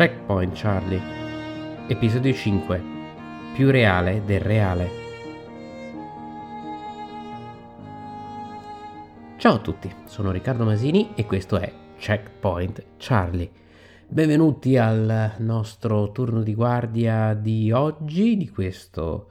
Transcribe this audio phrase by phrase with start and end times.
[0.00, 1.00] Checkpoint Charlie,
[1.88, 2.82] episodio 5,
[3.54, 4.99] più reale del reale.
[9.40, 13.50] Ciao a tutti, sono Riccardo Masini e questo è Checkpoint Charlie.
[14.06, 19.30] Benvenuti al nostro turno di guardia di oggi, di questo,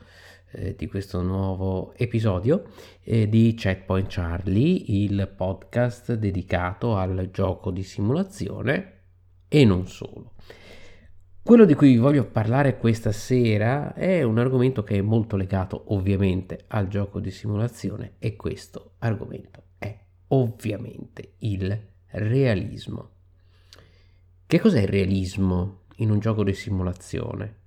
[0.50, 2.72] eh, di questo nuovo episodio
[3.04, 9.02] eh, di Checkpoint Charlie, il podcast dedicato al gioco di simulazione
[9.48, 10.32] e non solo.
[11.44, 15.84] Quello di cui vi voglio parlare questa sera è un argomento che è molto legato
[15.94, 19.68] ovviamente al gioco di simulazione e questo argomento
[20.30, 23.10] ovviamente il realismo.
[24.46, 27.58] Che cos'è il realismo in un gioco di simulazione?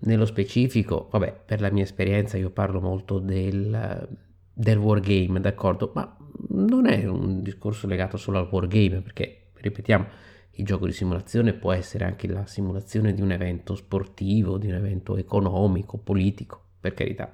[0.00, 4.08] Nello specifico, vabbè, per la mia esperienza io parlo molto del,
[4.52, 5.92] del wargame, d'accordo?
[5.94, 6.16] Ma
[6.48, 10.06] non è un discorso legato solo al wargame, perché, ripetiamo,
[10.52, 14.74] il gioco di simulazione può essere anche la simulazione di un evento sportivo, di un
[14.74, 17.32] evento economico, politico, per carità.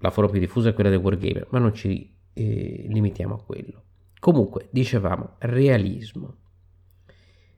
[0.00, 3.82] La forma più diffusa è quella del wargamer, ma non ci eh, limitiamo a quello.
[4.20, 6.36] Comunque, dicevamo, realismo.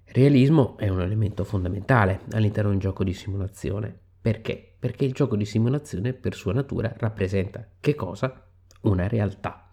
[0.04, 3.96] Realismo è un elemento fondamentale all'interno di un gioco di simulazione.
[4.20, 4.76] Perché?
[4.78, 8.46] Perché il gioco di simulazione per sua natura rappresenta che cosa?
[8.82, 9.72] Una realtà.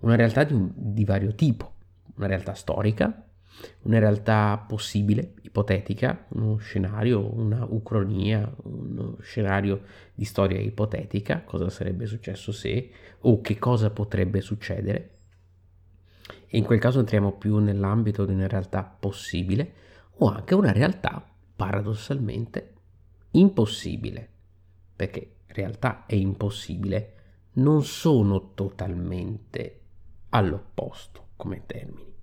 [0.00, 1.72] Una realtà di, un, di vario tipo.
[2.16, 3.26] Una realtà storica,
[3.82, 9.82] una realtà possibile, ipotetica, uno scenario, una ucronia, uno scenario
[10.14, 15.10] di storia ipotetica, cosa sarebbe successo se o che cosa potrebbe succedere.
[16.46, 19.72] E in quel caso entriamo più nell'ambito di una realtà possibile
[20.18, 21.24] o anche una realtà
[21.56, 22.72] paradossalmente
[23.32, 24.28] impossibile,
[24.94, 27.12] perché realtà e impossibile
[27.54, 29.80] non sono totalmente
[30.30, 32.13] all'opposto come termini.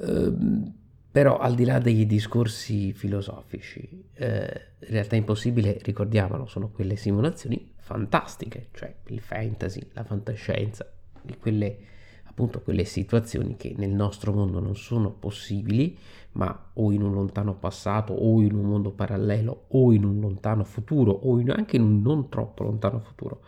[0.00, 0.80] Ehm,
[1.12, 8.68] però al di là dei discorsi filosofici, eh, realtà impossibile, ricordiamolo, sono quelle simulazioni fantastiche,
[8.72, 10.90] cioè il fantasy, la fantascienza,
[11.38, 11.76] quelle,
[12.24, 15.98] appunto quelle situazioni che nel nostro mondo non sono possibili,
[16.32, 20.64] ma o in un lontano passato, o in un mondo parallelo, o in un lontano
[20.64, 23.42] futuro, o in, anche in un non troppo lontano futuro,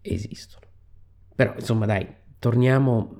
[0.00, 0.64] esistono.
[1.34, 2.08] Però insomma dai,
[2.38, 3.14] torniamo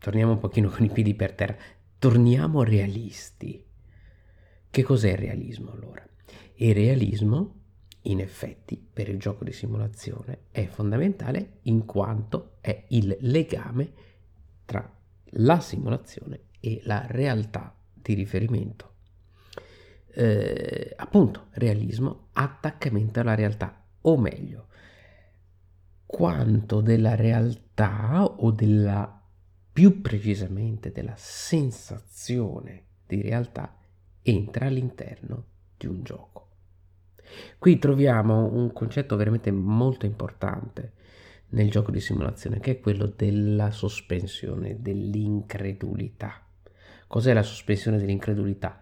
[0.00, 1.56] torniamo un pochino con i piedi per terra,
[1.98, 3.64] torniamo realisti.
[4.70, 6.04] Che cos'è il realismo allora?
[6.54, 7.54] Il realismo,
[8.02, 13.92] in effetti, per il gioco di simulazione è fondamentale in quanto è il legame
[14.64, 14.90] tra
[15.34, 18.88] la simulazione e la realtà di riferimento.
[20.12, 24.66] Eh, appunto, realismo, attaccamento alla realtà, o meglio,
[26.06, 29.19] quanto della realtà o della
[29.72, 33.76] più precisamente della sensazione di realtà,
[34.22, 35.44] entra all'interno
[35.76, 36.48] di un gioco.
[37.58, 40.92] Qui troviamo un concetto veramente molto importante
[41.50, 46.44] nel gioco di simulazione, che è quello della sospensione dell'incredulità.
[47.06, 48.80] Cos'è la sospensione dell'incredulità?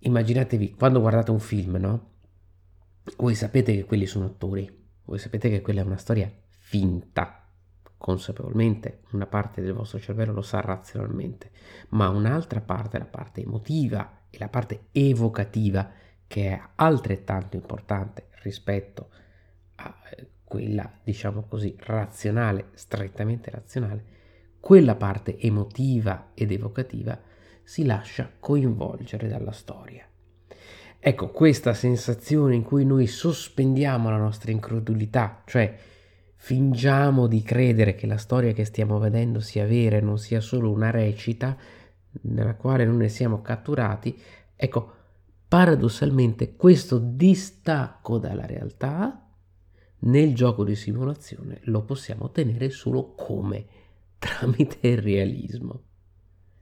[0.00, 2.10] Immaginatevi quando guardate un film, no?
[3.16, 4.68] Voi sapete che quelli sono attori,
[5.04, 7.41] voi sapete che quella è una storia finta,
[8.02, 11.52] consapevolmente, una parte del vostro cervello lo sa razionalmente,
[11.90, 15.88] ma un'altra parte, la parte emotiva e la parte evocativa,
[16.26, 19.10] che è altrettanto importante rispetto
[19.76, 24.04] a eh, quella, diciamo così, razionale, strettamente razionale,
[24.58, 27.16] quella parte emotiva ed evocativa
[27.62, 30.04] si lascia coinvolgere dalla storia.
[30.98, 35.90] Ecco, questa sensazione in cui noi sospendiamo la nostra incredulità, cioè
[36.44, 40.72] fingiamo di credere che la storia che stiamo vedendo sia vera e non sia solo
[40.72, 41.56] una recita
[42.22, 44.20] nella quale non ne siamo catturati,
[44.56, 44.92] ecco,
[45.46, 49.24] paradossalmente questo distacco dalla realtà
[50.00, 53.64] nel gioco di simulazione lo possiamo ottenere solo come
[54.18, 55.82] tramite il realismo.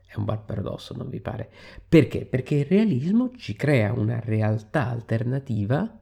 [0.04, 1.50] È un bel paradosso, non vi pare?
[1.88, 2.26] Perché?
[2.26, 5.98] Perché il realismo ci crea una realtà alternativa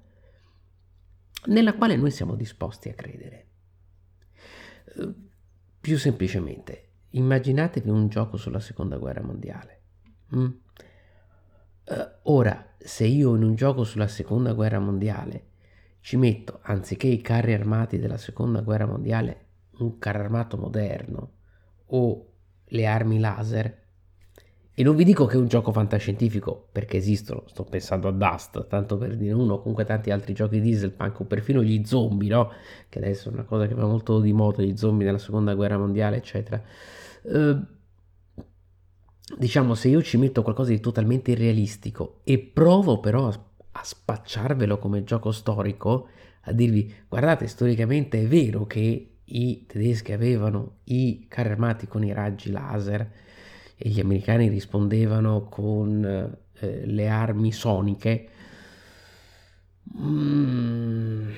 [1.44, 3.48] nella quale noi siamo disposti a credere.
[5.81, 9.81] Più semplicemente, immaginatevi un gioco sulla seconda guerra mondiale.
[10.35, 10.45] Mm?
[10.45, 15.47] Uh, ora, se io in un gioco sulla seconda guerra mondiale
[16.00, 19.47] ci metto, anziché i carri armati della seconda guerra mondiale,
[19.79, 21.33] un carro armato moderno
[21.87, 22.33] o
[22.65, 23.87] le armi laser,
[24.78, 28.69] e non vi dico che è un gioco fantascientifico, perché esistono, sto pensando a Dust,
[28.69, 32.52] tanto per dire uno, comunque tanti altri giochi dieselpunk o perfino gli zombie, no?
[32.88, 35.78] Che adesso è una cosa che va molto di moda, gli zombie nella seconda guerra
[35.78, 36.62] mondiale, eccetera.
[37.22, 37.60] Uh,
[39.36, 44.78] diciamo, se io ci metto qualcosa di totalmente irrealistico e provo però a, a spacciarvelo
[44.78, 46.06] come gioco storico,
[46.42, 52.12] a dirvi, guardate, storicamente è vero che i tedeschi avevano i carri armati con i
[52.12, 53.26] raggi laser,
[53.80, 58.28] e gli americani rispondevano con eh, le armi soniche,
[59.96, 61.30] mm,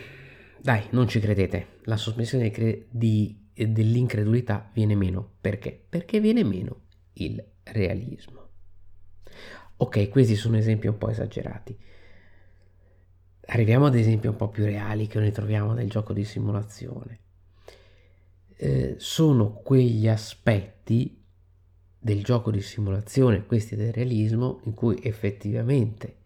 [0.62, 5.34] dai, non ci credete, la sospensione cre- di, dell'incredulità viene meno.
[5.38, 5.78] Perché?
[5.86, 6.80] Perché viene meno
[7.14, 8.48] il realismo.
[9.76, 11.76] Ok, questi sono esempi un po' esagerati.
[13.52, 17.18] Arriviamo ad esempi un po' più reali che noi troviamo nel gioco di simulazione.
[18.56, 21.19] Eh, sono quegli aspetti
[22.02, 26.16] del gioco di simulazione, questi del realismo, in cui effettivamente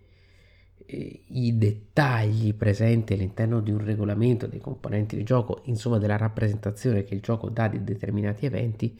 [0.87, 7.03] eh, i dettagli presenti all'interno di un regolamento dei componenti di gioco, insomma della rappresentazione
[7.03, 8.99] che il gioco dà di determinati eventi,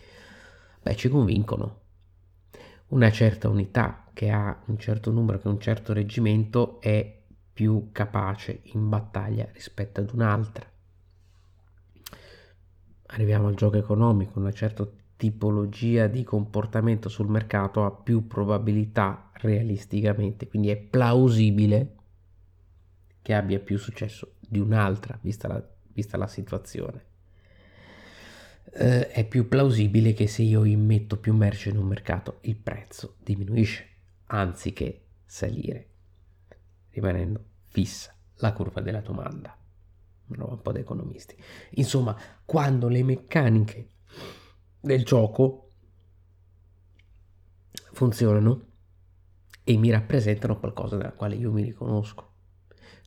[0.83, 1.83] beh, ci convincono.
[2.89, 7.23] Una certa unità che ha un certo numero, che un certo reggimento, è
[7.53, 10.69] più capace in battaglia rispetto ad un'altra.
[13.07, 14.85] Arriviamo al gioco economico, una certa
[15.17, 21.95] tipologia di comportamento sul mercato ha più probabilità realisticamente, quindi è plausibile
[23.23, 27.13] che abbia più successo di un'altra, vista la, vista la situazione.
[28.77, 33.17] Eh, è più plausibile che se io immetto più merce in un mercato il prezzo
[33.23, 33.89] diminuisce
[34.27, 35.89] anziché salire,
[36.91, 39.57] rimanendo fissa la curva della domanda.
[40.27, 41.37] Un po' da economisti.
[41.73, 43.89] Insomma, quando le meccaniche
[44.85, 45.71] del gioco
[47.93, 48.67] funzionano
[49.65, 52.33] e mi rappresentano qualcosa della quale io mi riconosco.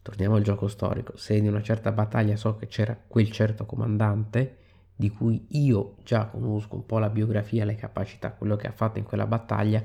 [0.02, 1.18] Torniamo al gioco storico.
[1.18, 4.58] Se in una certa battaglia so che c'era quel certo comandante
[4.96, 8.98] di cui io già conosco un po' la biografia, le capacità, quello che ha fatto
[8.98, 9.84] in quella battaglia,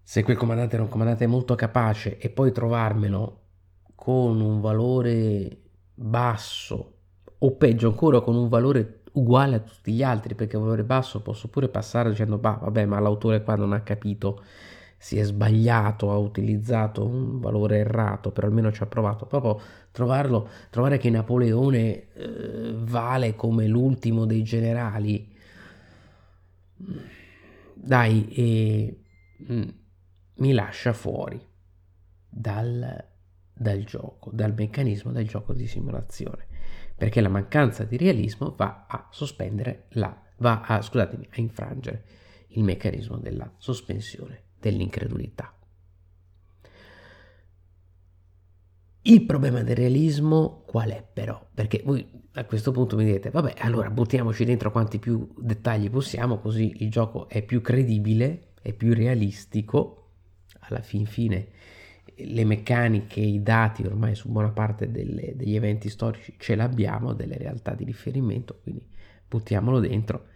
[0.00, 3.40] se quel comandante era un comandante molto capace e poi trovarmelo
[3.96, 5.62] con un valore
[5.94, 6.98] basso
[7.38, 11.48] o peggio ancora con un valore uguale a tutti gli altri perché valore basso posso
[11.48, 14.42] pure passare dicendo bah vabbè ma l'autore qua non ha capito
[14.96, 19.60] si è sbagliato ha utilizzato un valore errato però almeno ci ha provato proprio
[19.92, 25.34] trovarlo trovare che Napoleone eh, vale come l'ultimo dei generali.
[27.74, 29.00] Dai e,
[29.50, 29.68] mm,
[30.34, 31.40] mi lascia fuori
[32.28, 33.04] dal,
[33.52, 36.46] dal gioco dal meccanismo del gioco di simulazione
[36.98, 42.04] perché la mancanza di realismo va a sospendere la, va a, scusatemi, a infrangere
[42.48, 45.54] il meccanismo della sospensione dell'incredulità.
[49.02, 51.48] Il problema del realismo qual è però?
[51.54, 56.40] Perché voi a questo punto mi dite, vabbè, allora buttiamoci dentro quanti più dettagli possiamo,
[56.40, 59.98] così il gioco è più credibile, è più realistico,
[60.60, 61.48] alla fin fine
[62.26, 67.36] le meccaniche, i dati ormai su buona parte delle, degli eventi storici ce l'abbiamo, delle
[67.36, 68.86] realtà di riferimento, quindi
[69.26, 70.26] buttiamolo dentro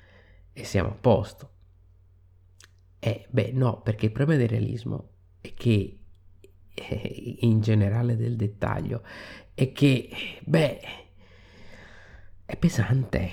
[0.53, 1.51] e siamo a posto.
[2.99, 5.11] Eh, beh, no, perché il problema del realismo
[5.41, 5.99] è che,
[6.75, 9.03] eh, in generale del dettaglio,
[9.55, 10.09] è che,
[10.45, 10.81] beh,
[12.45, 13.31] è pesante.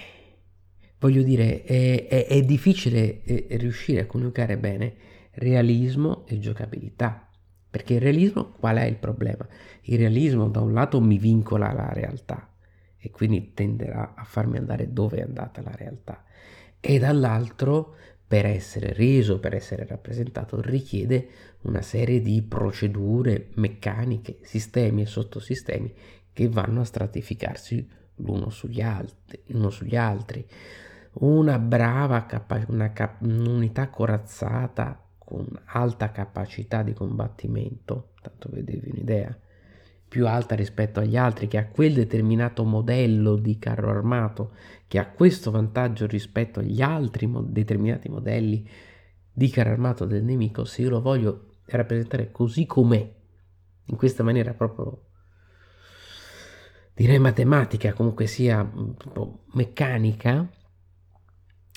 [0.98, 4.96] Voglio dire, è, è, è difficile eh, riuscire a coniugare bene
[5.32, 7.29] realismo e giocabilità
[7.70, 9.48] perché il realismo, qual è il problema?
[9.84, 12.52] Il realismo da un lato mi vincola alla realtà
[12.98, 16.24] e quindi tenderà a farmi andare dove è andata la realtà
[16.80, 17.96] e dall'altro
[18.28, 21.28] per essere reso, per essere rappresentato richiede
[21.62, 25.94] una serie di procedure meccaniche, sistemi e sottosistemi
[26.32, 30.46] che vanno a stratificarsi l'uno sugli altri, uno sugli altri.
[31.14, 39.38] Una brava capa- una cap- unità corazzata con alta capacità di combattimento, tanto vedevi un'idea,
[40.08, 44.54] più alta rispetto agli altri, che ha quel determinato modello di carro armato,
[44.88, 48.68] che ha questo vantaggio rispetto agli altri mo- determinati modelli
[49.32, 53.16] di carro armato del nemico, se io lo voglio rappresentare così com'è,
[53.86, 55.10] in questa maniera proprio
[56.96, 58.68] direi matematica, comunque sia
[59.54, 60.50] meccanica,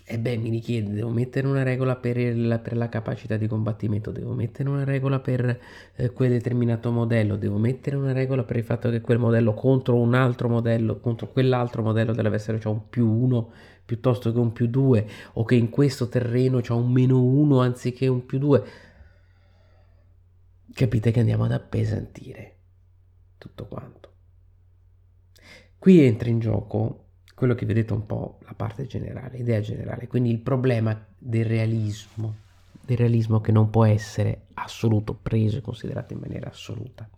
[0.05, 4.11] E beh, mi richiede, devo mettere una regola per, il, per, la capacità di combattimento,
[4.11, 5.61] devo mettere una regola per
[5.95, 9.97] eh, quel determinato modello, devo mettere una regola per il fatto che quel modello contro
[9.97, 13.53] un altro modello, contro quell'altro modello dell'avversario c'è un più 1
[13.85, 18.09] piuttosto che un più 2, o che in questo terreno c'è un meno 1 anziché
[18.09, 18.65] un più 2.
[20.73, 22.57] Capite che andiamo ad appesantire
[23.39, 24.11] tutto quanto.
[25.79, 27.02] Qui entra in gioco
[27.43, 32.37] quello che vedete un po' la parte generale, idea generale, quindi il problema del realismo,
[32.81, 37.11] del realismo che non può essere assoluto, preso e considerato in maniera assoluta.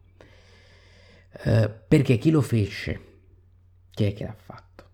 [1.43, 3.01] Eh, perché chi lo fece,
[3.91, 4.85] chi è che l'ha fatto?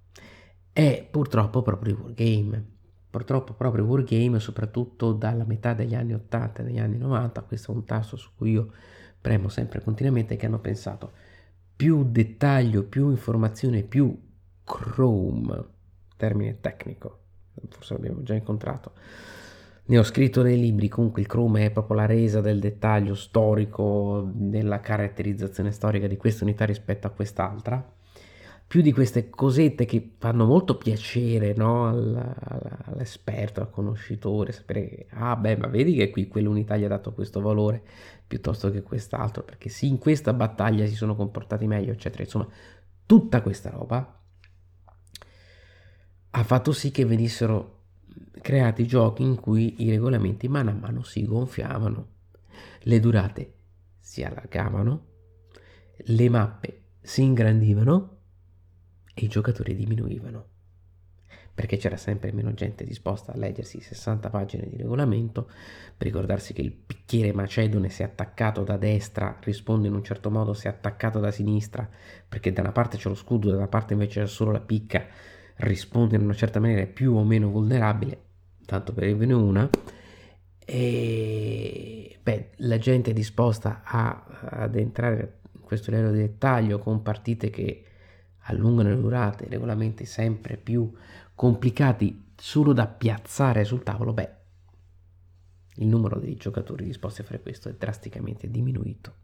[0.73, 2.65] È purtroppo proprio il wargame.
[3.09, 7.71] Purtroppo proprio il wargame, soprattutto dalla metà degli anni 80 e degli anni 90, questo
[7.71, 8.73] è un tasto su cui io
[9.21, 11.13] premo sempre continuamente, che hanno pensato
[11.77, 14.29] più dettaglio, più informazione, più
[14.71, 15.65] Chrome,
[16.17, 17.19] termine tecnico,
[17.69, 18.93] forse l'abbiamo già incontrato.
[19.87, 24.31] Ne ho scritto nei libri, comunque il Chrome è proprio la resa del dettaglio storico,
[24.33, 27.95] della caratterizzazione storica di questa unità rispetto a quest'altra.
[28.69, 31.89] Più di queste cosette che fanno molto piacere no?
[31.89, 37.13] all'esperto, al conoscitore, sapere che, ah beh, ma vedi che qui quell'unità gli ha dato
[37.13, 37.83] questo valore
[38.25, 42.23] piuttosto che quest'altro, perché sì, in questa battaglia si sono comportati meglio, eccetera.
[42.23, 42.47] Insomma,
[43.05, 44.20] tutta questa roba
[46.31, 47.79] ha fatto sì che venissero
[48.41, 52.09] creati giochi in cui i regolamenti mano a mano si gonfiavano,
[52.81, 53.55] le durate
[53.99, 55.07] si allargavano,
[55.97, 58.19] le mappe si ingrandivano
[59.13, 60.51] e i giocatori diminuivano
[61.61, 65.51] perché c'era sempre meno gente disposta a leggersi 60 pagine di regolamento,
[65.95, 70.55] per ricordarsi che il bicchiere macedone se attaccato da destra risponde in un certo modo
[70.55, 71.87] se attaccato da sinistra,
[72.27, 75.07] perché da una parte c'è lo scudo, da una parte invece c'è solo la picca,
[75.61, 78.23] risponde in una certa maniera più o meno vulnerabile,
[78.67, 79.69] tanto per dirvene una,
[80.65, 87.03] e beh, la gente è disposta a, ad entrare in questo livello di dettaglio con
[87.03, 87.85] partite che
[88.45, 90.93] allungano le durate, regolamenti sempre più
[91.35, 94.31] complicati solo da piazzare sul tavolo, beh,
[95.77, 99.20] il numero dei giocatori disposti a fare questo è drasticamente diminuito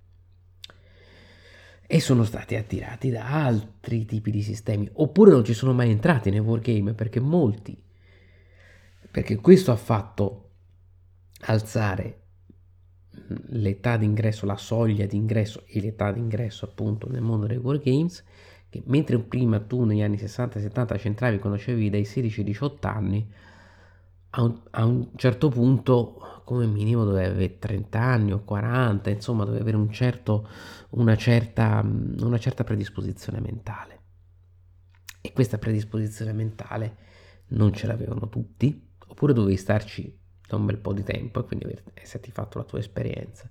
[1.86, 6.30] e sono stati attirati da altri tipi di sistemi, oppure non ci sono mai entrati
[6.30, 7.80] nei wargame perché molti,
[9.10, 10.50] perché questo ha fatto
[11.42, 12.20] alzare
[13.48, 18.24] l'età d'ingresso, la soglia d'ingresso e l'età d'ingresso appunto nel mondo dei wargames,
[18.68, 23.32] che mentre prima tu negli anni 60 70 centravi conoscevi dai 16 18 anni,
[24.38, 29.44] a un, a un certo punto come minimo doveva avere 30 anni o 40, insomma
[29.44, 30.48] doveva avere un certo,
[30.90, 34.00] una, certa, una certa predisposizione mentale.
[35.20, 36.96] E questa predisposizione mentale
[37.48, 40.16] non ce l'avevano tutti, oppure dovevi starci
[40.46, 43.48] da un bel po' di tempo e quindi esserti fatto la tua esperienza.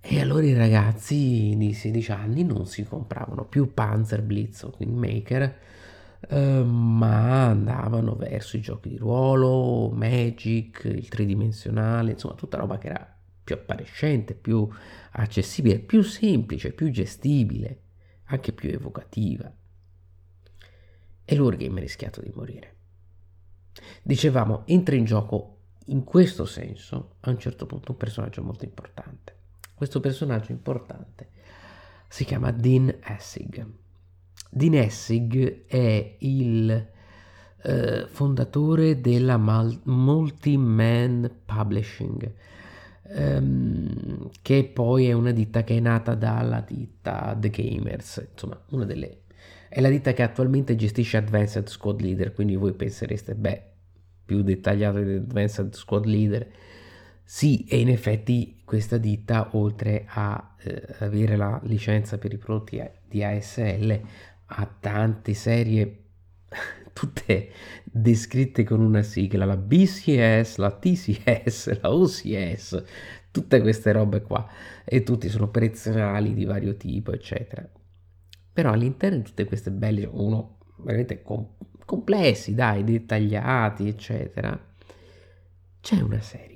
[0.00, 5.58] E allora i ragazzi di 16 anni non si compravano più Panzer Blitz o Kingmaker,
[6.28, 12.88] Ehm, ma andavano verso i giochi di ruolo, Magic, il tridimensionale, insomma tutta roba che
[12.88, 14.68] era più appariscente, più
[15.12, 17.82] accessibile, più semplice, più gestibile,
[18.24, 19.52] anche più evocativa.
[21.24, 22.74] E l'Urgame è rischiato di morire.
[24.02, 25.52] Dicevamo, entra in gioco
[25.86, 29.34] in questo senso a un certo punto un personaggio molto importante.
[29.74, 31.30] Questo personaggio importante
[32.08, 33.84] si chiama Dean Essig
[34.56, 36.88] Dean Essig è il
[37.62, 42.32] eh, fondatore della Mal- Multi-Man Publishing,
[43.02, 48.86] ehm, che poi è una ditta che è nata dalla ditta The Gamers, insomma, una
[48.86, 49.24] delle...
[49.68, 53.62] È la ditta che attualmente gestisce Advanced Squad Leader, quindi voi pensereste, beh,
[54.24, 56.48] più dettagliato di Advanced Squad Leader.
[57.22, 62.80] Sì, e in effetti questa ditta, oltre a eh, avere la licenza per i prodotti
[63.06, 64.00] di ASL,
[64.46, 66.04] ha tante serie
[66.92, 67.50] tutte
[67.84, 72.84] descritte con una sigla, la BCS, la TCS, la OCS,
[73.30, 74.48] tutte queste robe qua
[74.84, 77.68] e tutti sono prezionali di vario tipo, eccetera.
[78.52, 84.58] Però all'interno di tutte queste belle, uno veramente com- complessi, dai, dettagliati, eccetera,
[85.80, 86.54] c'è una serie.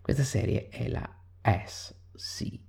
[0.00, 1.08] Questa serie è la
[1.42, 2.62] SCS,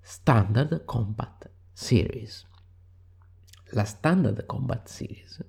[0.00, 2.46] Standard Combat Series.
[3.72, 5.44] La Standard Combat Series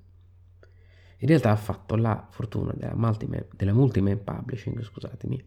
[1.20, 5.44] in realtà ha fatto la fortuna della, multi-man, della Multiman Publishing, scusatemi,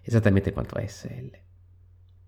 [0.00, 1.30] esattamente quanto ASL.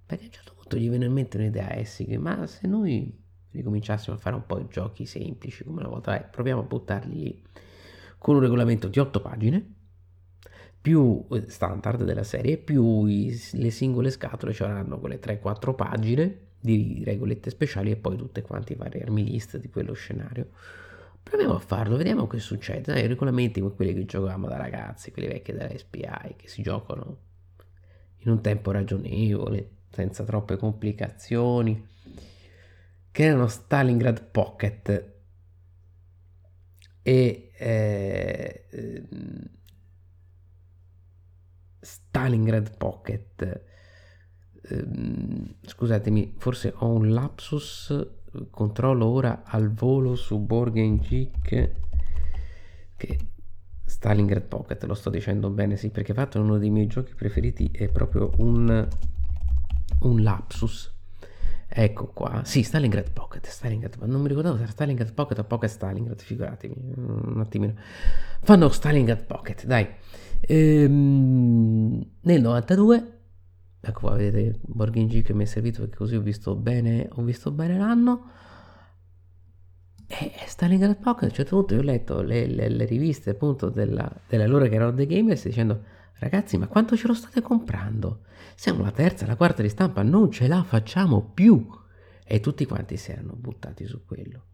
[0.04, 3.20] Perché a un certo punto gli viene in mente un'idea a Essig, ma se noi
[3.50, 7.14] ricominciassimo a fare un po' di giochi semplici come una volta, eh, proviamo a buttarli
[7.14, 7.42] lì
[8.18, 9.74] con un regolamento di 8 pagine
[10.80, 17.02] più eh, standard della serie, più i, le singole scatole avranno quelle 3-4 pagine di
[17.04, 20.50] regolette speciali e poi tutte quante i vari army list di quello scenario.
[21.20, 23.00] Proviamo a farlo, vediamo che succede.
[23.00, 27.18] I regolamenti come quelli che giocavamo da ragazzi, quelli vecchi della SPI, che si giocano
[28.18, 31.88] in un tempo ragionevole, senza troppe complicazioni,
[33.10, 35.12] che erano Stalingrad Pocket
[37.02, 39.50] e eh, ehm,
[41.80, 43.70] Stalingrad Pocket.
[44.68, 48.08] Ehm, scusatemi, forse ho un lapsus.
[48.50, 51.70] Controllo ora al volo su Borgen Geek
[52.96, 53.18] che
[53.84, 57.88] Stalingrad Pocket, lo sto dicendo bene, sì, perché fatto uno dei miei giochi preferiti è
[57.88, 58.88] proprio un,
[60.00, 60.90] un lapsus.
[61.68, 65.70] Ecco qua, sì, Stalingrad Pocket, Stalingrad, non mi ricordavo se era Stalingrad Pocket o Pocket
[65.70, 67.74] Stalingrad, figuratevi, un attimino.
[68.42, 69.86] Fanno Stalingrad Pocket, dai.
[70.40, 73.21] Ehm, nel 92,
[73.84, 77.22] ecco qua vedete Borghin G che mi è servito perché così ho visto bene, ho
[77.22, 78.30] visto bene l'anno.
[80.06, 83.70] E Stalingrad Pocket, a un certo punto io ho letto le, le, le riviste appunto
[83.70, 85.82] della, loro che erano The Gamers dicendo
[86.18, 88.24] ragazzi ma quanto ce lo state comprando?
[88.54, 91.66] Siamo la terza, la quarta di stampa, non ce la facciamo più.
[92.24, 94.44] E tutti quanti si erano buttati su quello.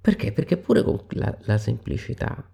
[0.00, 0.32] Perché?
[0.32, 2.48] Perché pure con la, la semplicità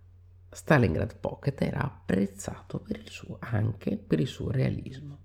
[0.50, 5.18] Stalingrad Pocket era apprezzato per suo, anche per il suo realismo.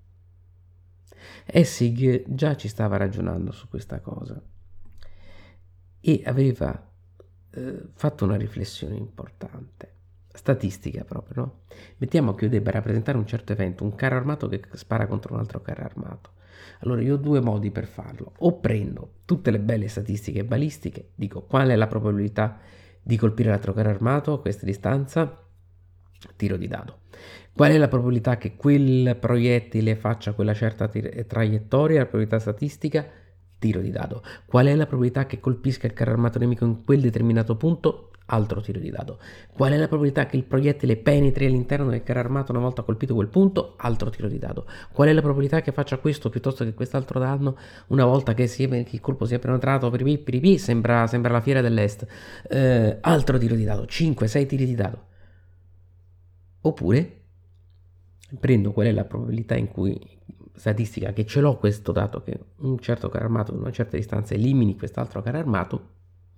[1.46, 4.42] Essig già ci stava ragionando su questa cosa
[6.00, 6.90] e aveva
[7.50, 9.92] eh, fatto una riflessione importante,
[10.32, 11.60] statistica proprio, no?
[11.96, 15.40] Mettiamo che io debba rappresentare un certo evento, un carro armato che spara contro un
[15.40, 16.32] altro carro armato.
[16.80, 21.42] Allora io ho due modi per farlo, o prendo tutte le belle statistiche balistiche, dico
[21.42, 22.58] qual è la probabilità
[23.04, 25.46] di colpire l'altro carro armato a questa distanza,
[26.36, 27.00] tiro di dado.
[27.52, 33.06] Qual è la probabilità che quel proiettile faccia quella certa tir- traiettoria, la probabilità statistica?
[33.58, 34.22] Tiro di dado.
[34.46, 38.10] Qual è la probabilità che colpisca il carro armato nemico in quel determinato punto?
[38.26, 39.18] Altro tiro di dado.
[39.52, 43.14] Qual è la probabilità che il proiettile penetri all'interno del carro armato una volta colpito
[43.14, 43.74] quel punto?
[43.76, 44.66] Altro tiro di dado.
[44.92, 47.56] Qual è la probabilità che faccia questo piuttosto che quest'altro danno
[47.88, 49.90] una volta che, sia, che il colpo sia penetrato?
[49.90, 52.06] Piripì, piripì, sembra, sembra la fiera dell'est.
[52.48, 53.82] Eh, altro tiro di dado.
[53.82, 55.06] 5-6 tiri di dado.
[56.62, 57.20] Oppure
[58.40, 59.98] prendo qual è la probabilità in cui
[60.54, 64.34] statistica che ce l'ho questo dato che un certo carro armato ad una certa distanza
[64.34, 65.88] elimini quest'altro carro armato,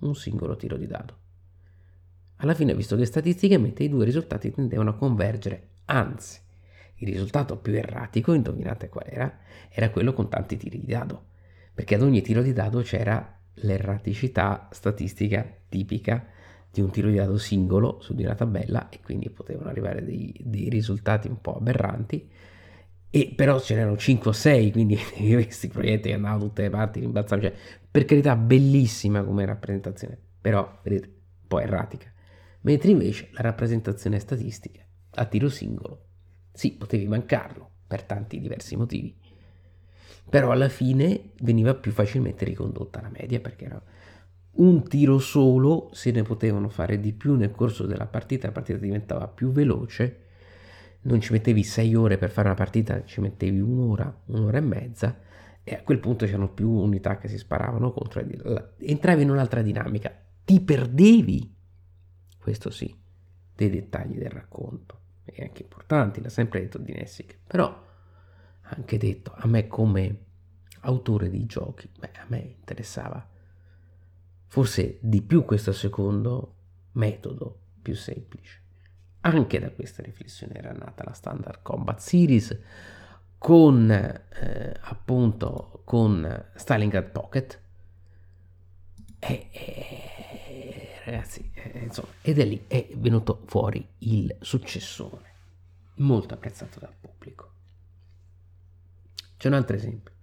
[0.00, 1.24] un singolo tiro di dado.
[2.38, 6.38] Alla fine ho visto che statisticamente i due risultati tendevano a convergere, anzi,
[6.96, 9.38] il risultato più erratico, indovinate qual era?
[9.70, 11.24] Era quello con tanti tiri di dado,
[11.72, 16.26] perché ad ogni tiro di dado c'era l'erraticità statistica tipica
[16.70, 20.34] di un tiro di dado singolo su di una tabella e quindi potevano arrivare dei,
[20.38, 22.28] dei risultati un po' aberranti.
[23.08, 24.98] E però ce n'erano 5 o 6, quindi
[25.32, 27.48] questi proiettili andavano da tutte le parti, rimbalzavano.
[27.48, 27.56] Cioè,
[27.90, 32.10] per carità, bellissima come rappresentazione, però vedete, un po' erratica
[32.62, 34.84] mentre invece la rappresentazione statistica
[35.18, 36.04] a tiro singolo,
[36.52, 39.16] sì, potevi mancarlo per tanti diversi motivi,
[40.28, 43.82] però alla fine veniva più facilmente ricondotta la media perché era
[44.56, 48.78] un tiro solo, se ne potevano fare di più nel corso della partita, la partita
[48.78, 50.24] diventava più veloce,
[51.02, 55.18] non ci mettevi sei ore per fare una partita, ci mettevi un'ora, un'ora e mezza,
[55.62, 58.24] e a quel punto c'erano più unità che si sparavano contro,
[58.78, 60.12] entravi in un'altra dinamica,
[60.44, 61.55] ti perdevi
[62.46, 62.96] questo sì,
[63.56, 68.98] dei dettagli del racconto, e anche importanti, l'ha sempre detto di Nessic, però ha anche
[68.98, 70.18] detto a me come
[70.82, 73.28] autore di giochi, beh, a me interessava
[74.46, 76.54] forse di più questo secondo
[76.92, 78.60] metodo più semplice.
[79.22, 82.56] Anche da questa riflessione era nata la Standard Combat Series
[83.38, 87.60] con eh, appunto con Stalingrad Pocket.
[89.18, 90.15] E, e
[91.10, 95.34] ragazzi, eh, insomma, ed è lì è venuto fuori il successore,
[95.96, 97.50] molto apprezzato dal pubblico.
[99.36, 100.14] C'è un altro esempio.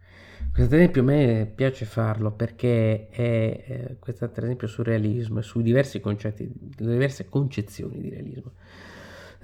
[0.51, 5.41] Questo esempio a me piace farlo perché è eh, questo altro esempio sul realismo e
[5.41, 8.51] su diversi concetti, diverse concezioni di realismo.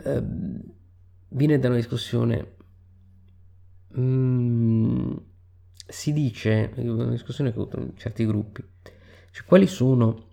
[0.04, 0.24] Eh,
[1.30, 2.56] viene da una discussione,
[3.98, 5.16] mm,
[5.88, 8.64] si dice, una discussione che ho avuto in certi gruppi,
[9.32, 10.29] cioè quali sono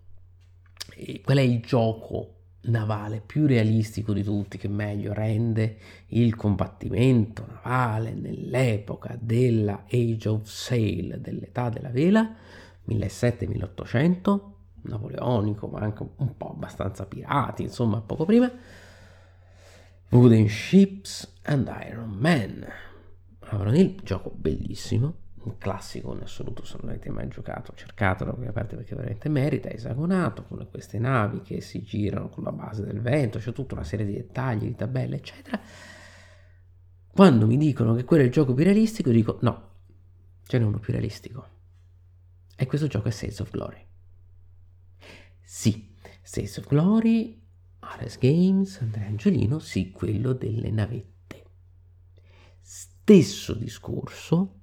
[1.22, 2.32] qual è il gioco
[2.66, 5.78] navale più realistico di tutti che meglio rende
[6.08, 12.34] il combattimento navale nell'epoca della Age of Sail, dell'età della vela?
[12.88, 14.40] 1700-1800,
[14.82, 18.50] napoleonico, ma anche un po' abbastanza pirati, insomma, poco prima.
[20.10, 22.64] Wooden Ships and Iron Man.
[23.40, 25.14] Allora, nel gioco bellissimo,
[25.46, 29.68] un classico in assoluto se non avete mai giocato cercatelo a parte perché veramente merita
[29.68, 33.74] è esagonato con queste navi che si girano con la base del vento c'è tutta
[33.74, 35.60] una serie di dettagli di tabelle eccetera.
[37.12, 39.74] Quando mi dicono che quello è il gioco più realistico dico no
[40.44, 41.54] ce n'è uno più realistico.
[42.56, 43.84] E questo gioco è Sales of Glory.
[45.42, 47.40] Sì Sales of Glory
[47.80, 51.44] Ares Games Andrea Angiolino sì quello delle navette.
[52.60, 54.62] Stesso discorso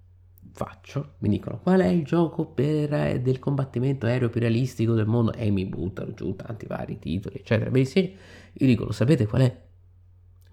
[0.53, 5.07] faccio, mi dicono qual è il gioco per, eh, del combattimento aereo più realistico del
[5.07, 7.71] mondo e mi buttano giù tanti vari titoli, eccetera.
[7.71, 8.09] Benissimo.
[8.53, 9.61] Io dico, lo sapete qual è?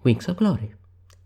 [0.01, 0.75] Wings of Glory.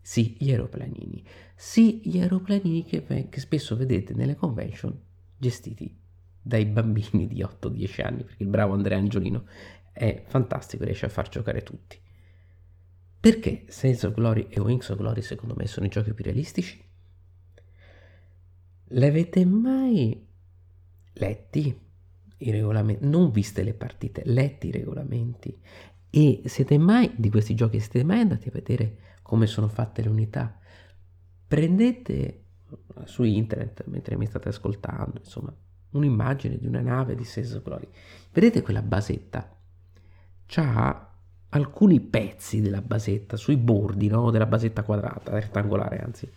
[0.01, 1.23] Sì, gli aeroplanini.
[1.55, 4.95] Sì, gli aeroplanini che, che spesso vedete nelle convention
[5.38, 5.97] gestiti
[6.41, 9.45] dai bambini di 8-10 anni, perché il bravo Andrea Angiolino
[9.91, 11.97] è fantastico, riesce a far giocare tutti.
[13.19, 16.83] Perché Sense of Glory e Wings of Glory secondo me sono i giochi più realistici?
[18.97, 20.25] L'avete mai
[21.13, 21.81] letti
[22.38, 23.05] i regolamenti?
[23.05, 25.58] Non viste le partite, letti i regolamenti.
[26.10, 30.10] E siete mai, di questi giochi, siete mai andati a vedere come sono fatte le
[30.10, 30.58] unità?
[31.47, 32.43] Prendete
[33.03, 35.53] su internet, mentre mi state ascoltando, insomma,
[35.91, 37.89] un'immagine di una nave di Sales Glory.
[38.31, 39.58] Vedete quella basetta?
[40.45, 41.13] C'ha
[41.49, 44.31] alcuni pezzi della basetta sui bordi, no?
[44.31, 46.31] Della basetta quadrata, rettangolare anzi,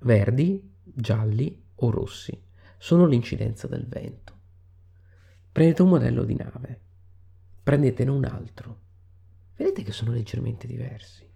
[0.00, 2.40] verdi, gialli o rossi,
[2.78, 4.36] sono l'incidenza del vento.
[5.50, 6.80] Prendete un modello di nave,
[7.62, 8.80] prendetene un altro,
[9.56, 11.26] vedete che sono leggermente diversi.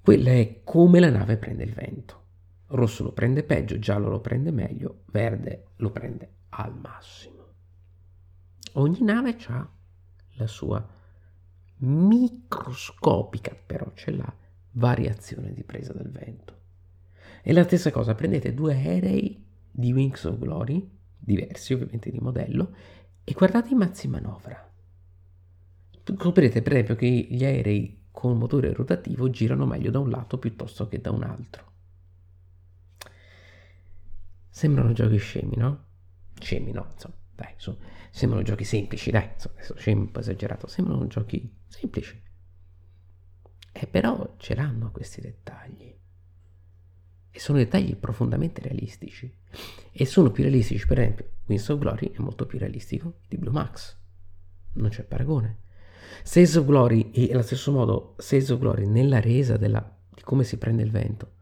[0.00, 2.20] Quella è come la nave prende il vento.
[2.68, 7.46] Rosso lo prende peggio, giallo lo prende meglio, verde lo prende al massimo.
[8.72, 9.70] Ogni nave ha
[10.32, 10.84] la sua
[11.76, 14.36] microscopica, però ce l'ha,
[14.72, 16.61] variazione di presa del vento.
[17.42, 22.74] E la stessa cosa, prendete due aerei di Wings of Glory, diversi ovviamente di modello,
[23.24, 24.70] e guardate i mazzi manovra.
[26.04, 30.86] Scoprirete per esempio che gli aerei con motore rotativo girano meglio da un lato piuttosto
[30.86, 31.70] che da un altro.
[34.48, 35.84] Sembrano giochi scemi, no?
[36.38, 36.90] Scemi, no?
[36.92, 37.76] Insomma, dai, su,
[38.10, 42.22] sembrano giochi semplici, dai, insomma, adesso scemi un po' esagerato, sembrano giochi semplici.
[43.72, 45.91] E però ce l'hanno questi dettagli.
[47.34, 49.34] E sono dettagli profondamente realistici.
[49.90, 53.52] E sono più realistici, per esempio, Wings of Glory è molto più realistico di Blue
[53.52, 53.96] Max.
[54.74, 55.60] Non c'è paragone.
[56.22, 59.82] Sales of Glory, e allo stesso modo, Sales of Glory nella resa della,
[60.14, 61.32] di come si prende il vento,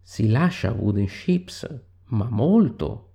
[0.00, 1.68] si lascia Wooden Ships,
[2.06, 3.12] ma molto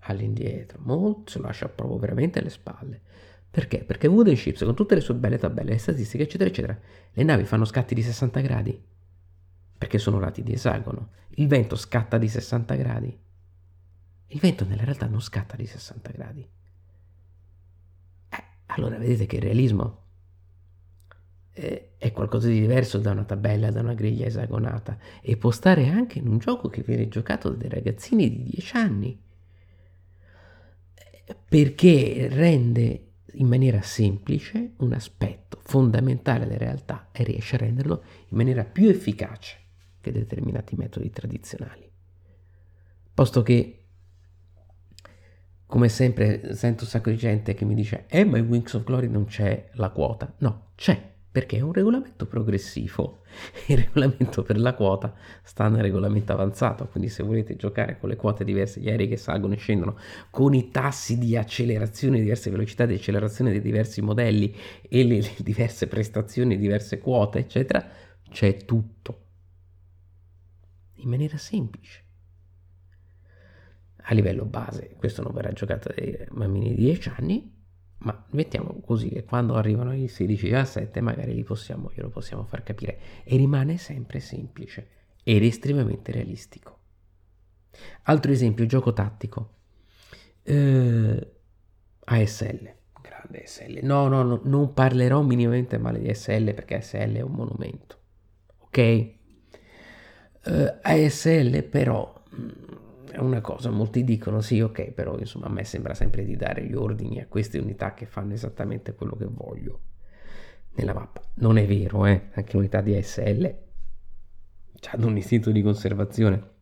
[0.00, 3.02] all'indietro, molto, si lascia proprio veramente alle spalle.
[3.50, 3.84] Perché?
[3.84, 6.78] Perché Wooden Ships, con tutte le sue belle tabelle, le statistiche, eccetera, eccetera,
[7.12, 8.82] le navi fanno scatti di 60 gradi
[9.76, 11.10] perché sono lati di esagono.
[11.30, 13.18] Il vento scatta di 60 gradi.
[14.28, 16.48] Il vento nella realtà non scatta di 60 gradi.
[18.28, 20.04] Eh, allora vedete che il realismo
[21.52, 25.88] eh, è qualcosa di diverso da una tabella, da una griglia esagonata e può stare
[25.88, 29.24] anche in un gioco che viene giocato dai ragazzini di 10 anni
[31.48, 38.36] perché rende in maniera semplice un aspetto fondamentale della realtà e riesce a renderlo in
[38.36, 39.64] maniera più efficace
[40.06, 41.90] che determinati metodi tradizionali.
[43.12, 43.84] Posto che,
[45.66, 48.84] come sempre, sento un sacco di gente che mi dice, eh ma in Wings of
[48.84, 50.32] Glory non c'è la quota.
[50.38, 53.22] No, c'è, perché è un regolamento progressivo.
[53.66, 58.16] Il regolamento per la quota sta nel regolamento avanzato, quindi se volete giocare con le
[58.16, 59.98] quote diverse, gli aerei che salgono e scendono,
[60.30, 64.54] con i tassi di accelerazione, diverse velocità di accelerazione dei diversi modelli
[64.88, 67.84] e le, le diverse prestazioni, diverse quote, eccetera,
[68.30, 69.22] c'è tutto
[70.96, 72.04] in maniera semplice.
[74.08, 77.54] A livello base, questo non verrà giocato dai bambini di 10 anni,
[77.98, 82.98] ma mettiamo così che quando arrivano i 16-17 magari li possiamo, glielo possiamo far capire
[83.24, 84.88] e rimane sempre semplice
[85.24, 86.78] ed estremamente realistico.
[88.02, 89.54] Altro esempio, gioco tattico.
[90.42, 91.32] Eh,
[92.04, 93.80] ASL, grande ASL.
[93.82, 97.98] No, no, no, non parlerò minimamente male di ASL perché ASL è un monumento.
[98.58, 99.14] Ok?
[100.46, 102.48] Eh, ASL però mm,
[103.10, 106.64] è una cosa, molti dicono sì, ok, però insomma a me sembra sempre di dare
[106.64, 109.80] gli ordini a queste unità che fanno esattamente quello che voglio
[110.74, 111.22] nella mappa.
[111.34, 112.28] Non è vero, eh?
[112.34, 113.64] anche unità di ASL
[114.90, 116.54] hanno un istinto di conservazione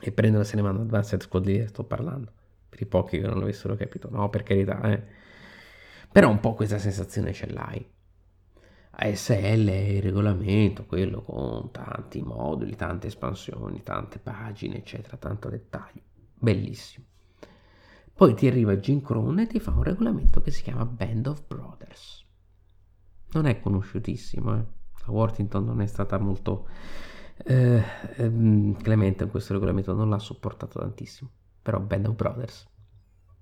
[0.00, 2.32] e prendono e se ne vanno Advanced Squad Leader, sto parlando,
[2.68, 5.02] per i pochi che non l'avessero capito, no, per carità, eh.
[6.10, 7.86] Però un po' questa sensazione ce l'hai.
[9.00, 16.02] ASL è il regolamento, quello con tanti moduli, tante espansioni, tante pagine, eccetera, tanto dettaglio.
[16.34, 17.06] Bellissimo.
[18.12, 21.46] Poi ti arriva Jim Crone e ti fa un regolamento che si chiama Band of
[21.46, 22.26] Brothers.
[23.30, 24.66] Non è conosciutissimo, eh.
[25.06, 26.66] La Worthington non è stata molto
[27.44, 27.80] eh,
[28.16, 31.30] ehm, Clemente in questo regolamento non l'ha sopportato tantissimo.
[31.62, 32.68] Però Band of Brothers.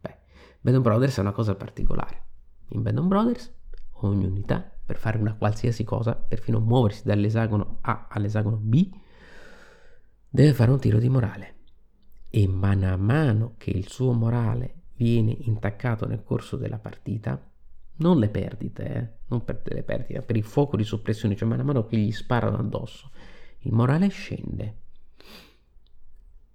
[0.00, 0.18] Beh,
[0.60, 2.24] Band of Brothers è una cosa particolare.
[2.68, 3.54] In Band of Brothers
[4.00, 8.88] ogni unità per fare una qualsiasi cosa, perfino muoversi dall'esagono A all'esagono B,
[10.30, 11.54] deve fare un tiro di morale
[12.30, 17.40] e mano a mano che il suo morale viene intaccato nel corso della partita,
[17.96, 19.08] non le perdite, eh?
[19.28, 22.12] non per le perdite, per il fuoco di soppressione, cioè mano a mano che gli
[22.12, 23.10] sparano addosso,
[23.60, 24.76] il morale scende.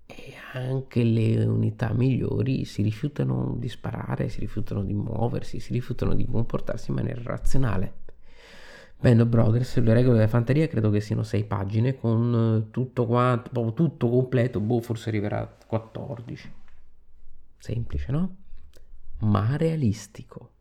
[0.06, 6.14] E anche le unità migliori si rifiutano di sparare, si rifiutano di muoversi, si rifiutano
[6.14, 8.01] di comportarsi in maniera razionale.
[9.02, 13.08] Band of Brothers, le regole della fanteria credo che siano 6 pagine con eh, tutto
[13.08, 16.52] quanto, proprio tutto completo, boh, forse arriverà a 14.
[17.58, 18.36] Semplice, no?
[19.22, 20.52] Ma realistico.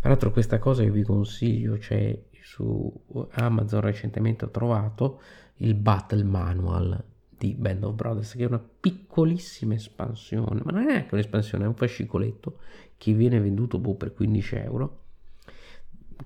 [0.00, 2.92] Tra l'altro questa cosa io vi consiglio, c'è su
[3.30, 5.22] Amazon recentemente ho trovato
[5.56, 7.02] il Battle Manual
[7.38, 11.68] di Band of Brothers, che è una piccolissima espansione, ma non è neanche un'espansione, è
[11.68, 12.58] un fascicoletto
[12.98, 14.98] che viene venduto boh, per 15 euro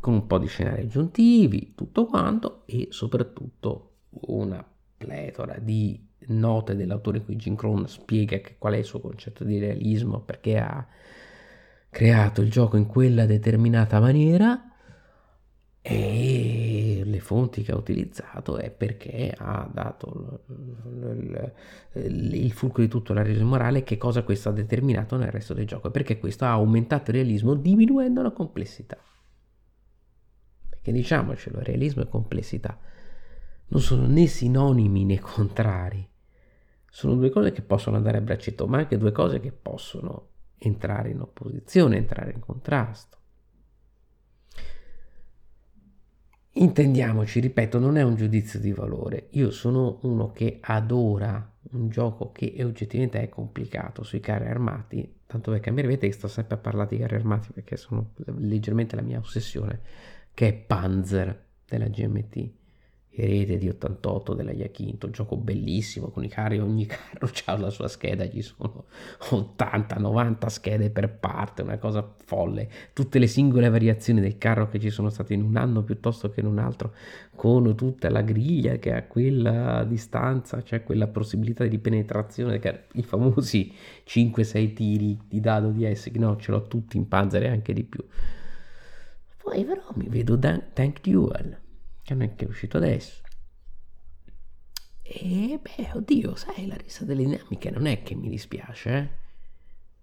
[0.01, 3.91] con un po' di scenari aggiuntivi, tutto quanto e soprattutto
[4.27, 4.65] una
[4.97, 10.21] pletora di note dell'autore qui Jim Crone spiega qual è il suo concetto di realismo
[10.21, 10.87] perché ha
[11.91, 14.71] creato il gioco in quella determinata maniera
[15.87, 21.53] e le fonti che ha utilizzato è perché ha dato il,
[21.93, 25.53] il, il fulcro di tutto la resa morale che cosa questo ha determinato nel resto
[25.53, 28.97] del gioco e perché questo ha aumentato il realismo diminuendo la complessità
[30.85, 32.79] che diciamocelo, realismo e complessità
[33.69, 36.07] non sono né sinonimi né contrari,
[36.91, 41.09] sono due cose che possono andare a braccetto, ma anche due cose che possono entrare
[41.09, 43.17] in opposizione, entrare in contrasto.
[46.57, 49.29] Intendiamoci, ripeto, non è un giudizio di valore.
[49.31, 55.51] Io sono uno che adora un gioco che oggettivamente è complicato sui carri armati, tanto
[55.51, 59.03] per cambiare vedete che sto sempre a parlare di carri armati perché sono leggermente la
[59.03, 59.81] mia ossessione
[60.35, 62.51] che è Panzer della GMT,
[63.17, 67.87] erede di 88 della Yakinto, gioco bellissimo con i carri, ogni carro ha la sua
[67.87, 68.87] scheda, ci sono
[69.21, 74.91] 80-90 schede per parte, una cosa folle, tutte le singole variazioni del carro che ci
[74.91, 76.93] sono state in un anno piuttosto che in un altro,
[77.37, 82.61] con tutta la griglia che ha quella distanza, cioè quella possibilità di penetrazione,
[82.95, 83.73] i famosi
[84.05, 87.85] 5-6 tiri di dado di Essig, no, ce l'ho tutti in Panzer e anche di
[87.85, 88.05] più.
[89.45, 91.61] Poi però mi vedo Dan- Tank Duel,
[92.03, 93.21] che non è che è uscito adesso.
[95.03, 99.09] E beh, oddio, sai, la resa delle dinamiche non è che mi dispiace, eh?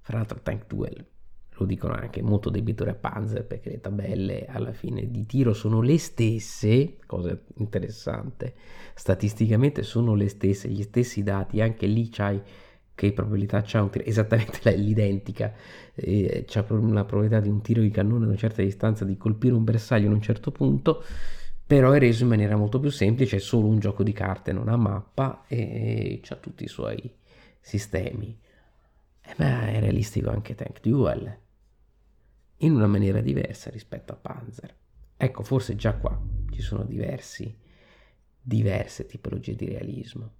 [0.02, 1.04] Fra l'altro Tank Duel,
[1.50, 5.82] lo dicono anche molto debitore a Panzer, perché le tabelle alla fine di tiro sono
[5.82, 8.54] le stesse, cosa interessante,
[8.94, 12.40] statisticamente sono le stesse, gli stessi dati, anche lì c'hai
[13.08, 15.52] che probabilità c'ha un tiro, esattamente l'identica,
[15.96, 19.56] eh, c'ha la probabilità di un tiro di cannone a una certa distanza di colpire
[19.56, 21.04] un bersaglio in un certo punto,
[21.66, 24.70] però è reso in maniera molto più semplice, è solo un gioco di carte, non
[24.70, 27.12] ha mappa e ha tutti i suoi
[27.60, 28.38] sistemi.
[29.22, 31.38] Eh, ma è realistico anche Tank Duel,
[32.58, 34.76] in una maniera diversa rispetto a Panzer.
[35.18, 36.20] Ecco, forse già qua
[36.52, 37.52] ci sono diversi,
[38.40, 40.34] diverse tipologie di realismo.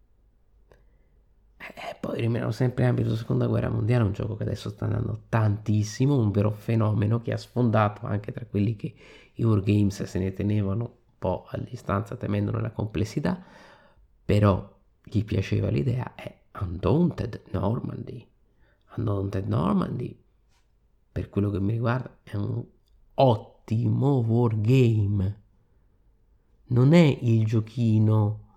[1.62, 4.86] E eh, poi rimaniamo sempre in ambito seconda guerra mondiale, un gioco che adesso sta
[4.86, 8.94] andando tantissimo, un vero fenomeno che ha sfondato anche tra quelli che
[9.34, 13.44] i Wargames se ne tenevano un po' a distanza temendone la complessità,
[14.26, 18.28] però gli piaceva l'idea è Undaunted Normandy.
[18.96, 20.20] Undaunted Normandy,
[21.12, 22.64] per quello che mi riguarda, è un
[23.14, 25.42] ottimo wargame.
[26.68, 28.51] Non è il giochino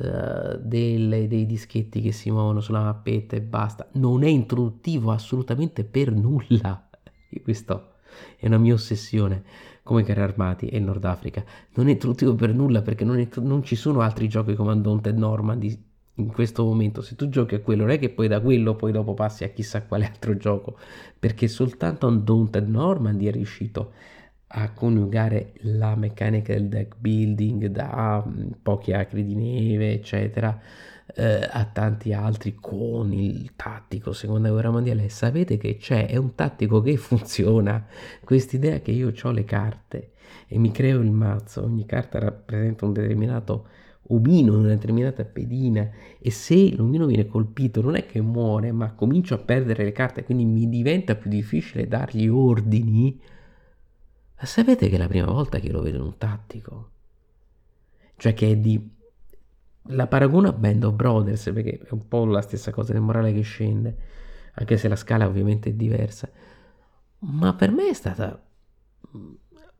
[0.00, 3.88] uh, delle, dei dischetti che si muovono sulla mappetta e basta.
[3.92, 6.88] Non è introduttivo assolutamente per nulla.
[7.42, 7.92] Questo
[8.36, 9.42] è una mia ossessione
[9.82, 11.44] come carri armati e Nord Africa.
[11.74, 15.16] Non è introduttivo per nulla perché non, è, non ci sono altri giochi come Undaunted
[15.16, 15.84] Normandy
[16.14, 17.02] in questo momento.
[17.02, 19.48] Se tu giochi a quello, non è che poi da quello poi dopo passi a
[19.48, 20.78] chissà quale altro gioco,
[21.18, 23.92] perché soltanto Undaunted Normandy è riuscito
[24.52, 30.58] a coniugare la meccanica del deck building da mm, pochi acri di neve, eccetera,
[31.14, 35.08] eh, a tanti altri con il tattico seconda guerra mondiale.
[35.08, 36.06] Sapete che c'è?
[36.06, 37.86] È un tattico che funziona.
[38.24, 40.12] Quest'idea che io ho le carte
[40.48, 43.68] e mi creo il mazzo, ogni carta rappresenta un determinato
[44.08, 49.34] omino, una determinata pedina e se l'omino viene colpito non è che muore, ma comincio
[49.34, 53.20] a perdere le carte, quindi mi diventa più difficile dargli ordini.
[54.40, 56.90] Ma sapete che è la prima volta che lo vedo in un tattico?
[58.16, 58.98] Cioè che è di
[59.84, 63.32] la paragono a Band of Brothers perché è un po' la stessa cosa del morale
[63.32, 63.96] che scende,
[64.54, 66.30] anche se la scala ovviamente è diversa.
[67.20, 68.42] Ma per me è stata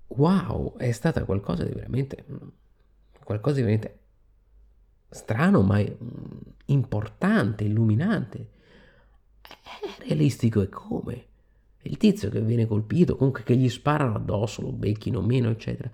[0.08, 2.24] wow, è stata qualcosa di veramente
[3.24, 3.98] qualcosa di veramente
[5.08, 5.82] strano, ma
[6.66, 8.50] importante, illuminante.
[9.40, 11.29] È realistico e come?
[11.82, 15.90] Il tizio che viene colpito, comunque che gli sparano addosso, lo becchino meno, eccetera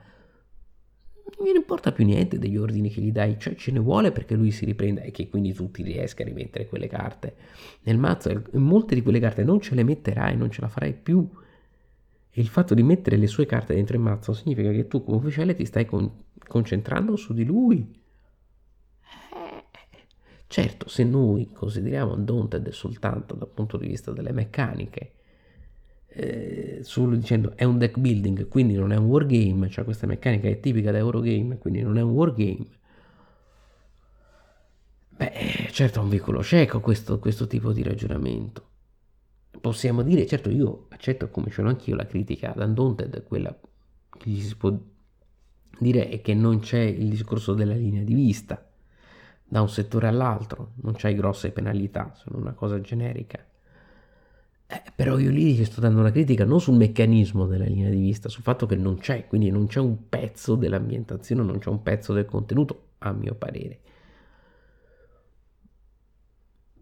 [1.36, 4.34] non gliene importa più niente degli ordini che gli dai, cioè ce ne vuole perché
[4.34, 7.34] lui si riprenda e che quindi tu ti riesca a rimettere quelle carte
[7.82, 10.94] nel mazzo e molte di quelle carte non ce le metterai, non ce la farai
[10.94, 11.28] più.
[12.30, 15.16] E il fatto di mettere le sue carte dentro il mazzo significa che tu come
[15.16, 16.10] ufficiale ti stai con-
[16.46, 18.04] concentrando su di lui.
[20.48, 25.12] Certo, se noi consideriamo Undaunted soltanto dal punto di vista delle meccaniche
[26.18, 30.48] eh, solo dicendo è un deck building, quindi non è un wargame, cioè questa meccanica
[30.48, 32.66] è tipica da Eurogame, quindi non è un wargame.
[35.10, 38.64] Beh, certo è un vicolo cieco questo, questo tipo di ragionamento.
[39.60, 43.54] Possiamo dire, certo io accetto come ce l'ho anch'io la critica ad Undaunted, quella
[44.18, 44.74] che gli si può
[45.78, 48.66] dire è che non c'è il discorso della linea di vista
[49.44, 53.44] da un settore all'altro, non c'hai grosse penalità, sono una cosa generica.
[54.68, 58.28] Eh, però io lì sto dando una critica non sul meccanismo della linea di vista,
[58.28, 62.12] sul fatto che non c'è, quindi non c'è un pezzo dell'ambientazione, non c'è un pezzo
[62.12, 63.80] del contenuto, a mio parere.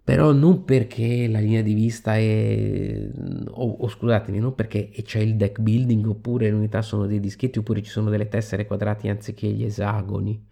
[0.04, 3.10] Però non perché la linea di vista è...
[3.48, 7.58] o, o scusatemi, non perché c'è il deck building oppure le unità sono dei dischetti
[7.58, 10.46] oppure ci sono delle tessere quadrati anziché gli esagoni.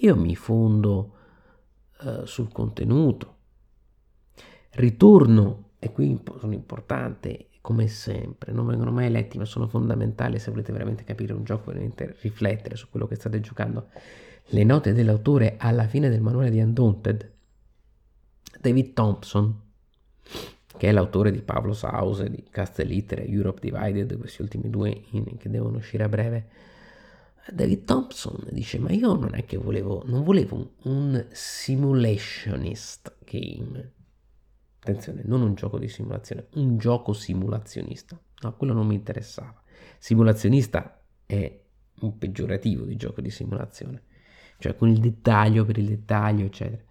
[0.00, 1.14] Io mi fondo
[2.00, 3.36] uh, sul contenuto.
[4.70, 10.50] Ritorno e qui sono importanti come sempre, non vengono mai letti ma sono fondamentali se
[10.50, 13.88] volete veramente capire un gioco, veramente riflettere su quello che state giocando.
[14.46, 17.30] Le note dell'autore alla fine del manuale di Undaunted,
[18.60, 19.60] David Thompson,
[20.78, 25.50] che è l'autore di Pavlos House, di Castellitere, Europe Divided, questi ultimi due in, che
[25.50, 26.48] devono uscire a breve.
[27.50, 33.92] David Thompson dice: Ma io non è che volevo, non volevo un, simulationist game,
[34.80, 38.20] Attenzione, non un gioco di simulazione, un gioco simulazionista.
[38.40, 39.62] No, quello non mi interessava.
[39.98, 41.64] Simulazionista è
[42.00, 44.02] un peggiorativo di gioco di simulazione,
[44.58, 46.82] cioè con il dettaglio per il dettaglio, eccetera.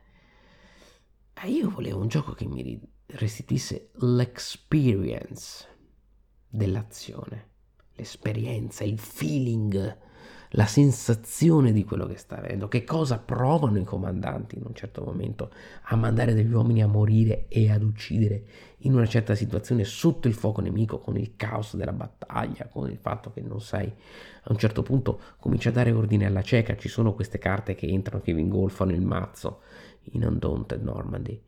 [1.43, 5.65] E io volevo un gioco che mi restituisse l'experience
[6.49, 7.49] dell'azione,
[7.95, 10.05] l'esperienza, il feeling
[10.51, 15.03] la sensazione di quello che sta avvenendo, che cosa provano i comandanti in un certo
[15.03, 15.51] momento
[15.83, 18.43] a mandare degli uomini a morire e ad uccidere
[18.81, 22.97] in una certa situazione sotto il fuoco nemico, con il caos della battaglia, con il
[22.97, 26.87] fatto che non sai, a un certo punto comincia a dare ordine alla cieca, ci
[26.87, 29.61] sono queste carte che entrano, che vi ingolfano il mazzo
[30.11, 31.41] in Undaunted Normandy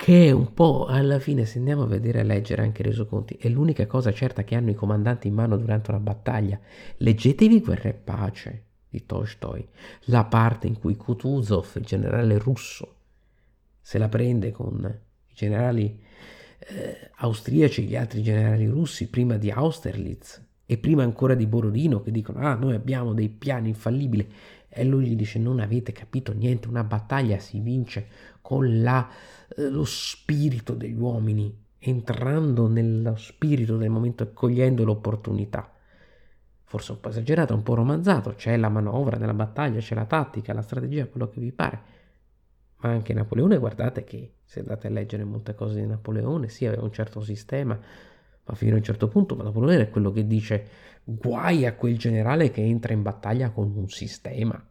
[0.00, 3.50] che un po' alla fine se andiamo a vedere e leggere anche i resoconti è
[3.50, 6.58] l'unica cosa certa che hanno i comandanti in mano durante una battaglia.
[6.96, 9.68] Leggetevi Guerra e Pace di Tolstoi
[10.04, 12.94] la parte in cui Kutuzov il generale russo
[13.82, 16.02] se la prende con i generali
[16.60, 22.00] eh, austriaci e gli altri generali russi prima di Austerlitz e prima ancora di Borodino
[22.00, 24.32] che dicono ah noi abbiamo dei piani infallibili.
[24.72, 28.06] E lui gli dice non avete capito niente una battaglia si vince
[28.40, 29.06] con la
[29.56, 35.72] lo spirito degli uomini, entrando nello spirito del momento e cogliendo l'opportunità.
[36.62, 40.52] Forse un po' esagerato, un po' romanzato, c'è la manovra nella battaglia, c'è la tattica,
[40.52, 41.82] la strategia, quello che vi pare.
[42.76, 46.82] Ma anche Napoleone, guardate che se andate a leggere molte cose di Napoleone, sì, aveva
[46.82, 47.78] un certo sistema,
[48.44, 50.68] ma fino a un certo punto, ma Napoleone è quello che dice
[51.02, 54.64] guai a quel generale che entra in battaglia con un sistema.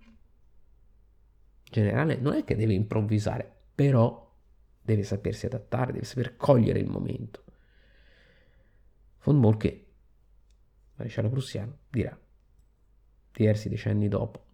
[1.69, 4.28] Generale non è che deve improvvisare, però
[4.89, 7.43] deve sapersi adattare, deve saper cogliere il momento.
[9.23, 9.85] Von Moltke,
[10.95, 12.17] maresciallo prussiano, dirà,
[13.31, 14.45] diversi decenni dopo,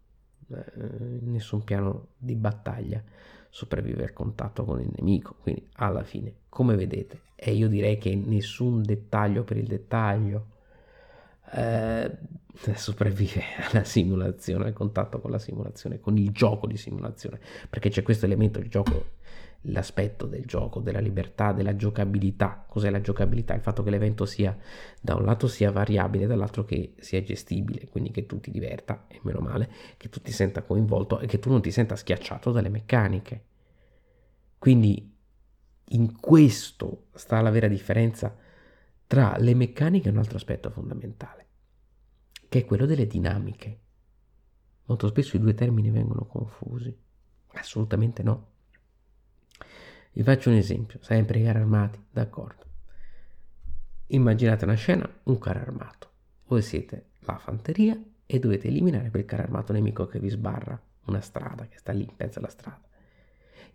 [0.50, 3.02] eh, nessun piano di battaglia
[3.50, 8.14] sopravvive al contatto con il nemico, quindi alla fine, come vedete, e io direi che
[8.14, 10.48] nessun dettaglio per il dettaglio,
[11.52, 12.18] eh,
[12.74, 18.04] sopravvive alla simulazione, al contatto con la simulazione, con il gioco di simulazione, perché c'è
[18.04, 19.14] questo elemento, il gioco,
[19.66, 22.66] l'aspetto del gioco, della libertà, della giocabilità.
[22.68, 23.54] Cos'è la giocabilità?
[23.54, 24.58] Il fatto che l'evento sia
[25.02, 29.20] da un lato sia variabile, dall'altro che sia gestibile, quindi che tu ti diverta, e
[29.24, 32.70] meno male, che tu ti senta coinvolto e che tu non ti senta schiacciato dalle
[32.70, 33.44] meccaniche.
[34.58, 35.14] Quindi
[35.90, 38.36] in questo sta la vera differenza
[39.08, 41.46] tra le meccaniche e un altro aspetto fondamentale
[42.56, 43.80] che è quello delle dinamiche.
[44.86, 46.96] Molto spesso i due termini vengono confusi.
[47.54, 48.54] Assolutamente no.
[50.16, 52.64] Vi faccio un esempio, sempre i carri armati, d'accordo.
[54.08, 56.10] Immaginate una scena, un carro armato.
[56.48, 61.20] Voi siete la fanteria e dovete eliminare quel carro armato nemico che vi sbarra una
[61.20, 62.80] strada, che sta lì in mezzo alla strada.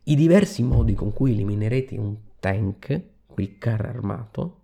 [0.05, 4.61] I diversi modi con cui eliminerete un tank, quel carro armato,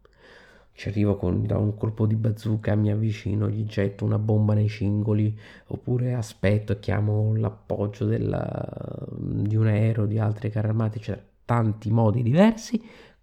[0.72, 4.70] ci arrivo con, da un colpo di bazooka, mi avvicino, gli getto una bomba nei
[4.70, 11.34] cingoli, oppure aspetto e chiamo l'appoggio della, di un aereo, di altri carri armati, eccetera.
[11.46, 12.82] Tanti modi diversi,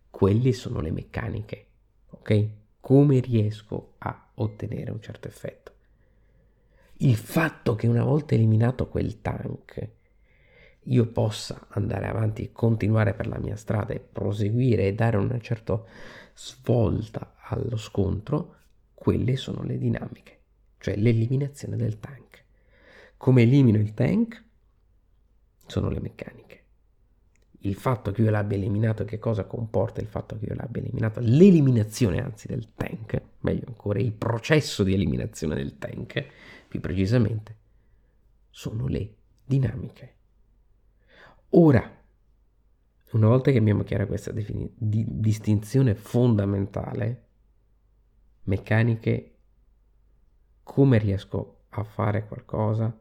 [0.09, 1.65] quelli sono le meccaniche,
[2.09, 2.47] ok?
[2.79, 5.71] Come riesco a ottenere un certo effetto?
[6.99, 9.89] Il fatto che una volta eliminato quel tank,
[10.83, 15.83] io possa andare avanti, continuare per la mia strada e proseguire e dare una certa
[16.33, 18.55] svolta allo scontro,
[18.93, 20.39] quelle sono le dinamiche,
[20.77, 22.45] cioè l'eliminazione del tank.
[23.17, 24.41] Come elimino il tank?
[25.67, 26.62] Sono le meccaniche.
[27.65, 31.21] Il fatto che io l'abbia eliminato, che cosa comporta il fatto che io l'abbia eliminato?
[31.21, 36.25] L'eliminazione anzi del tank, meglio ancora, il processo di eliminazione del tank,
[36.67, 37.55] più precisamente,
[38.49, 40.15] sono le dinamiche.
[41.51, 41.89] Ora,
[43.11, 47.27] una volta che abbiamo chiara questa defini- di- distinzione fondamentale,
[48.43, 49.37] meccaniche,
[50.63, 52.99] come riesco a fare qualcosa,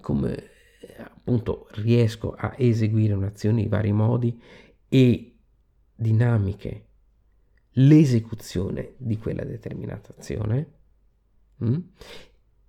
[0.00, 0.54] come
[0.98, 4.40] appunto riesco a eseguire un'azione in vari modi
[4.88, 5.36] e
[5.94, 6.84] dinamiche,
[7.72, 10.72] l'esecuzione di quella determinata azione.
[11.64, 11.78] Mm?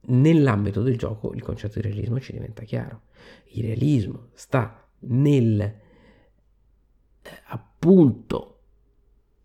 [0.09, 3.03] Nell'ambito del gioco il concetto di realismo ci diventa chiaro.
[3.51, 5.81] Il realismo sta nel eh,
[7.47, 8.61] appunto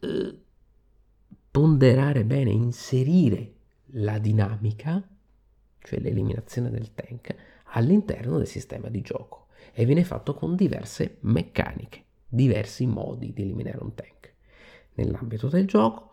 [0.00, 0.38] eh,
[1.50, 3.54] ponderare bene, inserire
[3.94, 5.06] la dinamica,
[5.80, 7.34] cioè l'eliminazione del tank,
[7.72, 13.78] all'interno del sistema di gioco e viene fatto con diverse meccaniche, diversi modi di eliminare
[13.80, 14.32] un tank.
[14.94, 16.10] Nell'ambito del gioco,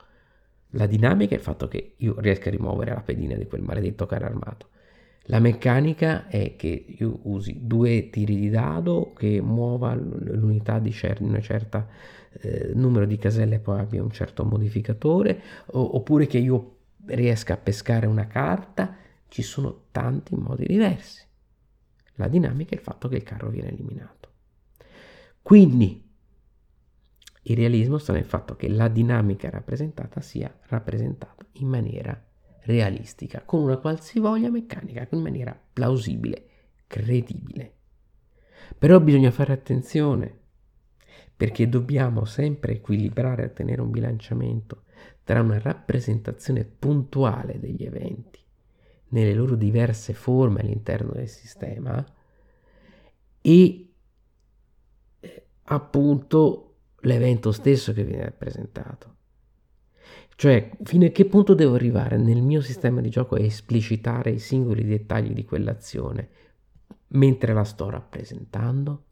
[0.74, 4.06] la dinamica è il fatto che io riesca a rimuovere la pedina di quel maledetto
[4.06, 4.68] carro armato.
[5.24, 11.20] La meccanica è che io usi due tiri di dado che muova l'unità di cer-
[11.22, 11.88] una certa
[12.42, 17.54] eh, numero di caselle e poi abbia un certo modificatore, o- oppure che io riesca
[17.54, 18.96] a pescare una carta,
[19.28, 21.28] ci sono tanti modi diversi.
[22.20, 24.30] La dinamica è il fatto che il carro viene eliminato.
[25.42, 26.06] Quindi
[27.44, 32.22] il realismo sta nel fatto che la dinamica rappresentata sia rappresentata in maniera
[32.64, 36.46] realistica, con una qualsivoglia meccanica, in maniera plausibile,
[36.88, 37.74] credibile.
[38.78, 40.38] Però bisogna fare attenzione
[41.38, 44.84] perché dobbiamo sempre equilibrare e tenere un bilanciamento
[45.24, 48.40] tra una rappresentazione puntuale degli eventi
[49.10, 52.04] nelle loro diverse forme all'interno del sistema
[53.42, 53.90] e
[55.20, 59.16] eh, appunto l'evento stesso che viene rappresentato.
[60.36, 64.40] Cioè, fino a che punto devo arrivare nel mio sistema di gioco a esplicitare i
[64.40, 66.30] singoli dettagli di quell'azione
[67.08, 69.04] mentre la sto rappresentando?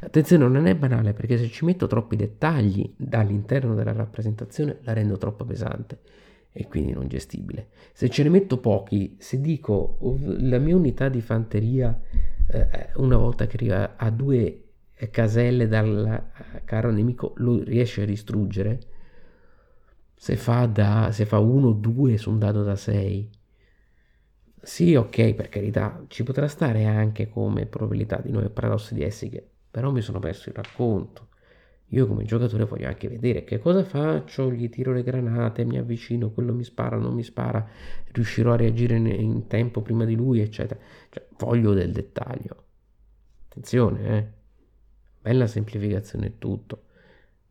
[0.00, 5.18] Attenzione, non è banale perché se ci metto troppi dettagli all'interno della rappresentazione la rendo
[5.18, 6.00] troppo pesante
[6.52, 7.68] e quindi non gestibile.
[7.92, 9.98] Se ce ne metto pochi, se dico
[10.38, 11.98] la mia unità di fanteria
[12.48, 14.64] eh, una volta che arriva a due
[15.10, 16.30] caselle dal
[16.64, 18.80] carro nemico lo riesce a distruggere,
[20.14, 23.30] se fa, da, se fa uno o due su un dado da 6,
[24.62, 29.30] sì, ok, per carità, ci potrà stare anche come probabilità di 9 paradossi di essi
[29.30, 31.28] che però mi sono perso il racconto.
[31.92, 36.30] Io come giocatore voglio anche vedere che cosa faccio, gli tiro le granate, mi avvicino,
[36.30, 37.66] quello mi spara, non mi spara,
[38.12, 40.78] riuscirò a reagire in tempo prima di lui, eccetera.
[41.08, 42.64] Cioè, voglio del dettaglio.
[43.48, 44.26] Attenzione, eh.
[45.20, 46.84] Bella semplificazione e tutto,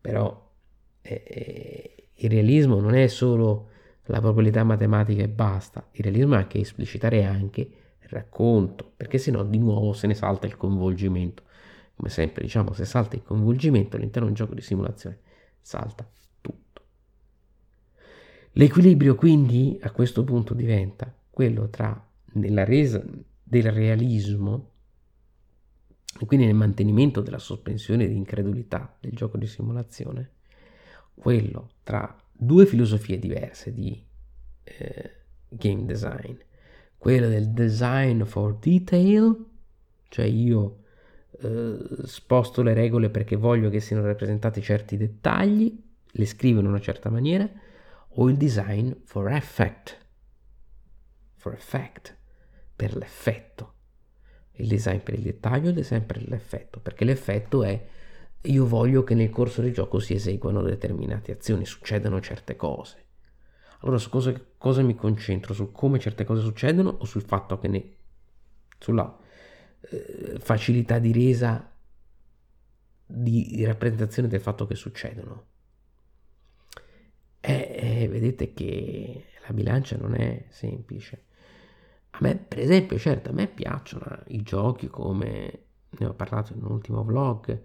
[0.00, 0.50] però
[1.02, 3.68] eh, eh, il realismo non è solo
[4.04, 9.44] la probabilità matematica e basta, il realismo è anche esplicitare anche il racconto, perché sennò
[9.44, 11.44] di nuovo se ne salta il coinvolgimento
[12.00, 15.18] come sempre diciamo se salta il coinvolgimento all'interno di un gioco di simulazione
[15.60, 16.08] salta
[16.40, 16.82] tutto.
[18.52, 23.04] L'equilibrio quindi a questo punto diventa quello tra nella resa
[23.42, 24.68] del realismo
[26.18, 30.30] e quindi nel mantenimento della sospensione di incredulità del gioco di simulazione,
[31.14, 34.02] quello tra due filosofie diverse di
[34.64, 35.10] eh,
[35.48, 36.34] game design,
[36.96, 39.44] quello del design for detail,
[40.08, 40.79] cioè io
[41.38, 46.80] eh, sposto le regole perché voglio che siano rappresentati certi dettagli, le scrivo in una
[46.80, 47.48] certa maniera,
[48.14, 49.98] o il design for effect,
[51.36, 52.16] for effect,
[52.74, 53.74] per l'effetto.
[54.52, 57.86] Il design per il dettaglio, il design per l'effetto, perché l'effetto è
[58.44, 63.04] io voglio che nel corso del gioco si eseguano determinate azioni, succedano certe cose.
[63.80, 65.54] Allora su cosa, cosa mi concentro?
[65.54, 67.96] Su come certe cose succedono o sul fatto che ne...
[68.78, 69.18] sulla
[69.80, 71.70] eh, facilità di resa
[73.06, 75.46] di, di, rappresentazione del fatto che succedono?
[77.40, 81.24] E, eh, vedete che la bilancia non è semplice.
[82.10, 86.62] A me, per esempio, certo, a me piacciono i giochi come ne ho parlato in
[86.62, 87.60] un ultimo vlog, uh,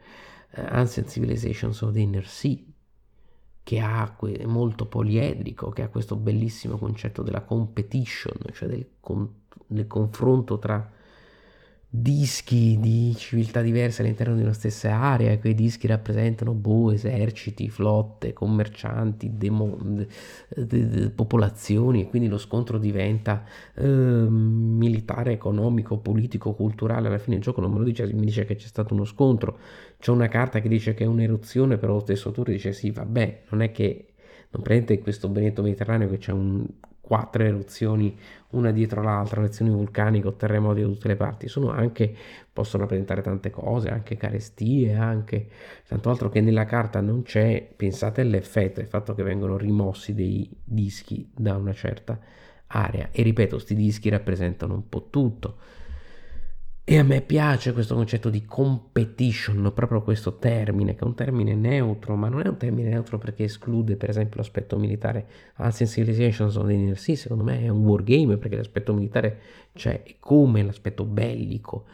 [0.51, 2.57] Ancient Civilizations of the Inner Sea,
[3.63, 9.27] che ha, è molto poliedrico, che ha questo bellissimo concetto della competition, cioè del, con,
[9.67, 10.91] del confronto tra
[12.01, 17.69] dischi di civiltà diverse all'interno di una stessa area e quei dischi rappresentano boh, eserciti,
[17.69, 20.07] flotte, commercianti, demo, de,
[20.55, 23.43] de, de, popolazioni e quindi lo scontro diventa
[23.75, 27.07] eh, militare, economico, politico, culturale.
[27.07, 29.57] Alla fine il gioco non me lo dice, mi dice che c'è stato uno scontro.
[29.99, 33.43] C'è una carta che dice che è un'eruzione, però lo stesso turno dice sì, vabbè,
[33.49, 34.07] non è che
[34.51, 36.65] non prende questo Benetto Mediterraneo che c'è un
[37.05, 38.17] quattro eruzioni
[38.51, 42.15] una dietro l'altra, eruzioni vulcaniche terremoti da tutte le parti, sono anche,
[42.51, 45.47] possono rappresentare tante cose, anche carestie, anche
[45.87, 50.49] tanto altro che nella carta non c'è, pensate all'effetto, il fatto che vengono rimossi dei
[50.63, 52.17] dischi da una certa
[52.67, 53.09] area.
[53.11, 55.57] E ripeto, questi dischi rappresentano un po' tutto
[56.87, 61.55] e a me piace questo concetto di competition, proprio questo termine, che è un termine
[61.55, 65.25] neutro, ma non è un termine neutro perché esclude per esempio l'aspetto militare.
[65.55, 69.39] Ancient Civilizations of the Inner Sea, secondo me è un wargame perché l'aspetto militare
[69.73, 71.85] c'è come l'aspetto bellico,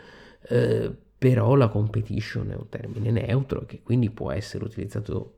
[0.50, 5.38] eh, però la competition è un termine neutro che quindi può essere utilizzato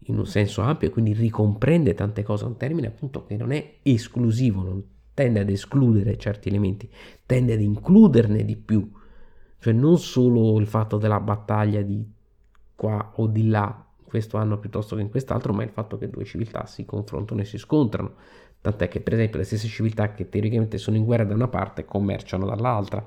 [0.00, 3.50] in un senso ampio e quindi ricomprende tante cose, è un termine appunto che non
[3.50, 6.90] è esclusivo, non tende ad escludere certi elementi,
[7.24, 8.90] tende ad includerne di più,
[9.58, 12.06] cioè non solo il fatto della battaglia di
[12.74, 13.84] qua o di là
[14.14, 17.44] questo anno piuttosto che in quest'altro, ma il fatto che due civiltà si confrontano e
[17.44, 18.14] si scontrano.
[18.60, 21.84] Tant'è che, per esempio, le stesse civiltà che teoricamente sono in guerra da una parte
[21.84, 23.04] commerciano dall'altra.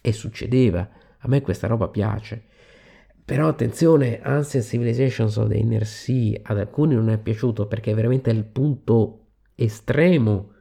[0.00, 0.88] E succedeva.
[1.18, 2.46] A me questa roba piace.
[3.24, 7.94] Però attenzione, Ancient Civilizations of the Inner Sea ad alcuni non è piaciuto perché è
[7.94, 10.54] veramente il punto estremo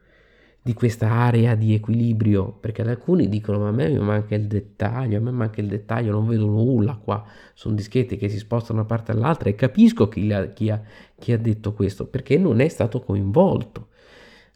[0.61, 5.21] di questa area di equilibrio, perché alcuni dicono ma a me manca il dettaglio, a
[5.21, 8.95] me manca il dettaglio, non vedo nulla qua, sono dischetti che si spostano da una
[8.95, 10.81] parte all'altra e capisco chi, la, chi, ha,
[11.17, 13.87] chi ha detto questo, perché non è stato coinvolto.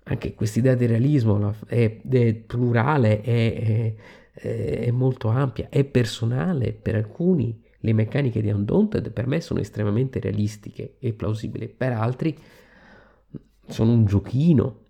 [0.05, 3.95] Anche quest'idea di realismo è, è plurale, è,
[4.33, 7.61] è, è, molto ampia, è personale per alcuni.
[7.79, 12.37] Le meccaniche di Undaunted per me sono estremamente realistiche e plausibili, per altri
[13.67, 14.82] sono un giochino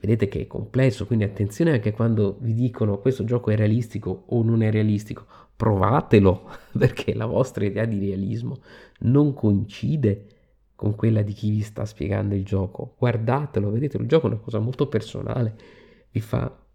[0.00, 4.42] Vedete che è complesso, quindi attenzione anche quando vi dicono questo gioco è realistico o
[4.42, 5.26] non è realistico.
[5.56, 8.60] Provatelo, perché la vostra idea di realismo
[9.00, 10.26] non coincide
[10.76, 12.94] con quella di chi vi sta spiegando il gioco.
[12.96, 15.56] Guardatelo, vedete, il gioco è una cosa molto personale,
[16.10, 16.66] vi fa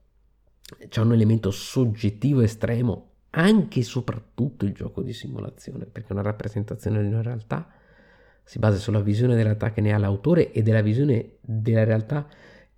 [0.87, 7.01] c'è un elemento soggettivo estremo, anche e soprattutto il gioco di simulazione, perché una rappresentazione
[7.01, 7.67] di una realtà
[8.43, 12.27] si basa sulla visione della realtà che ne ha l'autore e della visione della realtà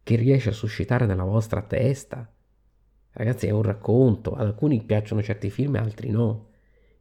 [0.06, 2.32] che riesce a suscitare nella vostra testa.
[3.12, 4.36] Ragazzi, è un racconto.
[4.36, 6.50] Ad alcuni piacciono certi film, altri no.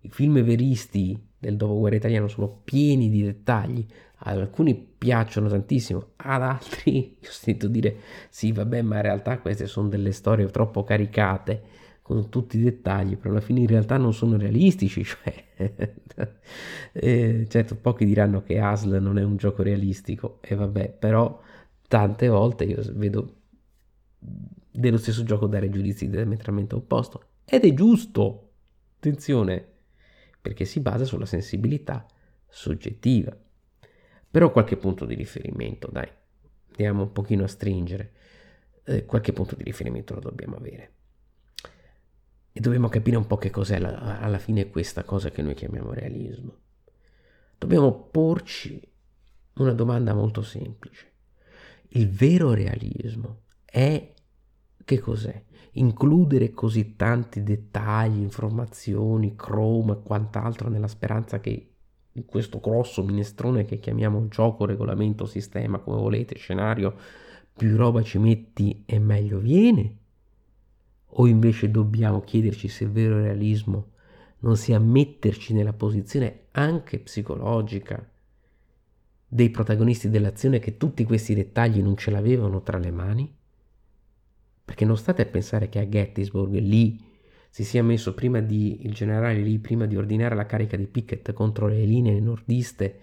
[0.01, 3.87] I film veristi del dopoguerra italiano sono pieni di dettagli.
[4.21, 7.95] Ad alcuni piacciono tantissimo, ad altri io ho sentito dire
[8.31, 11.63] sì, vabbè, ma in realtà queste sono delle storie troppo caricate
[12.01, 15.05] con tutti i dettagli, però alla fine in realtà non sono realistici.
[16.15, 16.33] Cioè,
[16.93, 21.41] eh, certo, pochi diranno che Asl non è un gioco realistico, e vabbè, però
[21.89, 23.43] tante volte io vedo
[24.19, 27.29] dello stesso gioco dare giudizi diametralmente opposto.
[27.45, 28.53] Ed è giusto,
[28.97, 29.73] attenzione,
[30.41, 32.07] perché si basa sulla sensibilità
[32.49, 33.37] soggettiva.
[34.31, 36.09] Però qualche punto di riferimento, dai,
[36.71, 38.13] andiamo un pochino a stringere,
[38.85, 40.93] eh, qualche punto di riferimento lo dobbiamo avere.
[42.51, 45.93] E dobbiamo capire un po' che cos'è la, alla fine questa cosa che noi chiamiamo
[45.93, 46.57] realismo.
[47.59, 48.81] Dobbiamo porci
[49.55, 51.14] una domanda molto semplice
[51.97, 54.13] Il vero realismo è
[54.85, 55.45] che cos'è?
[55.75, 61.75] Includere così tanti dettagli, informazioni, chrome e quant'altro nella speranza che
[62.27, 66.97] questo grosso minestrone che chiamiamo gioco, regolamento, sistema, come volete, scenario,
[67.53, 69.99] più roba ci metti e meglio viene?
[71.17, 73.93] O invece dobbiamo chiederci se il vero realismo
[74.41, 78.05] non sia metterci nella posizione anche psicologica
[79.35, 83.37] dei protagonisti dell'azione che tutti questi dettagli non ce l'avevano tra le mani?
[84.65, 87.03] Perché non state a pensare che a Gettysburg lì
[87.51, 91.33] si sia messo prima di il generale lì prima di ordinare la carica di Pickett
[91.33, 92.99] contro le linee nordiste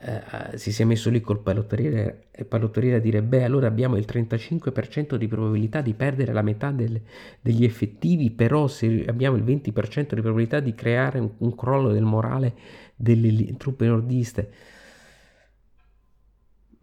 [0.00, 5.16] eh, si sia messo lì col palottoriere, palottoriere a dire beh allora abbiamo il 35%
[5.16, 6.98] di probabilità di perdere la metà del,
[7.38, 12.04] degli effettivi però se abbiamo il 20% di probabilità di creare un, un crollo del
[12.04, 12.54] morale
[12.96, 14.50] delle li, truppe nordiste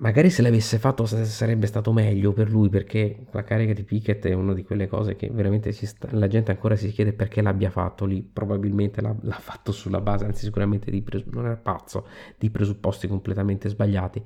[0.04, 4.34] Magari se l'avesse fatto sarebbe stato meglio per lui perché la carica di Pickett è
[4.34, 8.04] una di quelle cose che veramente sta, la gente ancora si chiede perché l'abbia fatto
[8.04, 12.06] lì, probabilmente l'ha, l'ha fatto sulla base, anzi sicuramente di pres- non era pazzo,
[12.38, 14.22] di presupposti completamente sbagliati,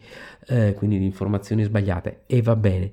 [0.48, 2.24] eh, quindi di informazioni sbagliate.
[2.26, 2.92] E va bene,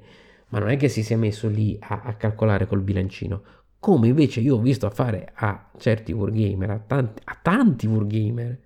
[0.49, 3.43] ma non è che si sia messo lì a, a calcolare col bilancino,
[3.79, 8.59] come invece io ho visto a fare a certi wargamer, a tanti, a tanti wargamer,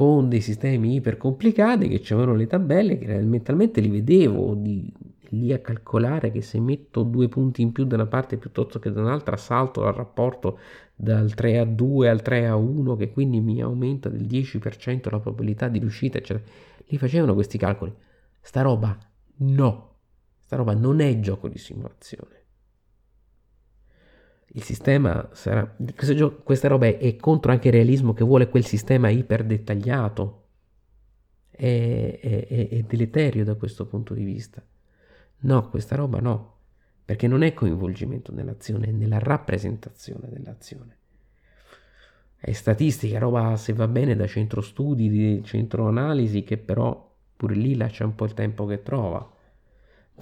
[0.00, 4.90] con dei sistemi iper complicati che avevano le tabelle che mentalmente li vedevo di,
[5.28, 8.90] lì a calcolare che se metto due punti in più da una parte piuttosto che
[8.90, 10.58] da un'altra salto al rapporto
[10.94, 15.20] dal 3 a 2 al 3 a 1 che quindi mi aumenta del 10% la
[15.20, 16.46] probabilità di riuscita eccetera.
[16.86, 17.94] Li facevano questi calcoli.
[18.40, 18.98] Sta roba
[19.40, 19.96] no.
[20.38, 22.39] Sta roba non è gioco di simulazione
[24.52, 28.64] il sistema sarà gioco, questa roba è, è, contro anche il realismo che vuole quel
[28.64, 30.46] sistema iper dettagliato
[31.50, 34.62] è, è, è, deleterio da questo punto di vista.
[35.42, 36.56] No questa roba no
[37.04, 40.96] perché non è coinvolgimento nell'azione è nella rappresentazione dell'azione.
[42.36, 47.54] È statistica roba se va bene da centro studi di centro analisi che però pure
[47.54, 49.38] lì lascia un po' il tempo che trova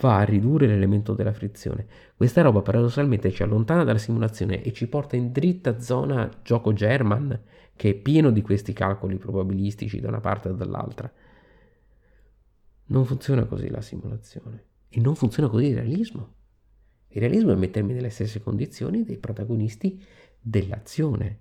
[0.00, 1.86] va a ridurre l'elemento della frizione.
[2.16, 7.38] Questa roba paradossalmente ci allontana dalla simulazione e ci porta in dritta zona gioco German,
[7.74, 11.10] che è pieno di questi calcoli probabilistici da una parte o dall'altra.
[12.86, 16.34] Non funziona così la simulazione e non funziona così il realismo.
[17.08, 20.02] Il realismo è mettermi nelle stesse condizioni dei protagonisti
[20.40, 21.40] dell'azione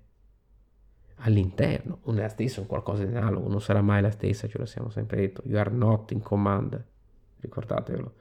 [1.22, 4.58] all'interno, non è la stessa, un qualcosa di analogo, non sarà mai la stessa, ce
[4.58, 5.42] lo siamo sempre detto.
[5.44, 6.82] You are not in command,
[7.40, 8.14] ricordatevelo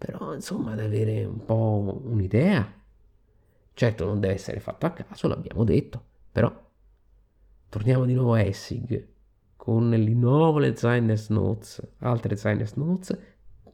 [0.00, 2.72] però insomma ad avere un po' un'idea.
[3.74, 6.50] Certo non deve essere fatto a caso, l'abbiamo detto, però
[7.68, 9.08] torniamo di nuovo a Essig
[9.56, 13.18] con le nuove Zynes Notes, altre Zynes Notes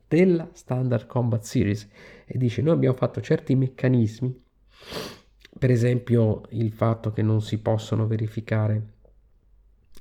[0.08, 1.88] della Standard Combat Series
[2.24, 4.42] e dice noi abbiamo fatto certi meccanismi,
[5.56, 8.94] per esempio il fatto che non si possono verificare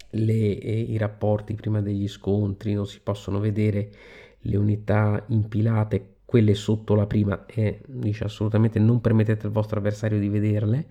[0.09, 3.91] le, eh, i rapporti prima degli scontri, non si possono vedere
[4.39, 10.19] le unità impilate quelle sotto la prima e dice assolutamente non permettete al vostro avversario
[10.19, 10.87] di vederle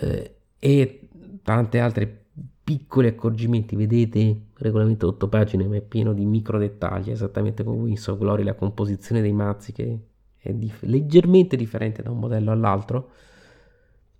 [0.00, 1.08] eh, e
[1.42, 2.24] tante altre
[2.64, 8.06] piccoli accorgimenti vedete regolamento 8 pagine ma è pieno di micro dettagli esattamente come Wings
[8.06, 9.98] of Glory la composizione dei mazzi che
[10.42, 13.10] è dif- leggermente differente da un modello all'altro.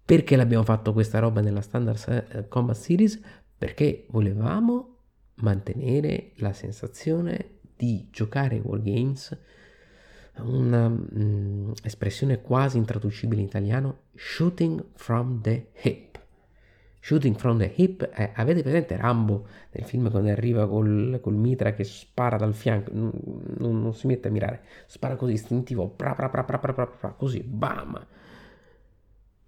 [0.05, 3.21] Perché l'abbiamo fatto questa roba nella standard eh, combat series?
[3.59, 4.97] Perché volevamo
[5.37, 9.37] mantenere la sensazione di giocare wargames
[10.39, 16.21] un'espressione mm, quasi intraducibile in italiano, shooting from the hip.
[17.01, 21.73] Shooting from the hip, è, avete presente Rambo nel film quando arriva col, col mitra
[21.73, 23.11] che spara dal fianco, non,
[23.59, 26.87] non, non, si mette a mirare, spara così istintivo, pra, pra, pra, pra, pra, pra,
[26.87, 28.07] pra, così, bam!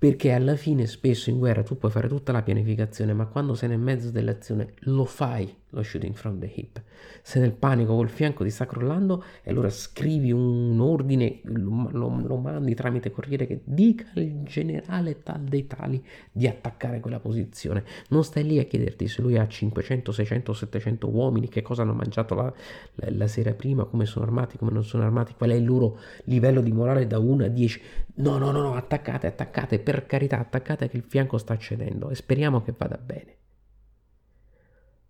[0.04, 3.70] perché alla fine spesso in guerra tu puoi fare tutta la pianificazione, ma quando sei
[3.70, 6.82] nel mezzo dell'azione lo fai lo shooting from the hip.
[7.22, 12.22] Sei nel panico col fianco ti sta crollando e allora scrivi un ordine, lo, lo,
[12.24, 17.84] lo mandi tramite corriere che dica al generale tal dei tali di attaccare quella posizione.
[18.08, 21.94] Non stai lì a chiederti se lui ha 500, 600, 700 uomini, che cosa hanno
[21.94, 22.52] mangiato la,
[22.94, 25.98] la, la sera prima, come sono armati, come non sono armati, qual è il loro
[26.24, 27.82] livello di morale da 1 a 10.
[28.16, 32.14] No, no, no, no, attaccate, attaccate per carità attaccate che il fianco sta cedendo e
[32.14, 33.36] speriamo che vada bene.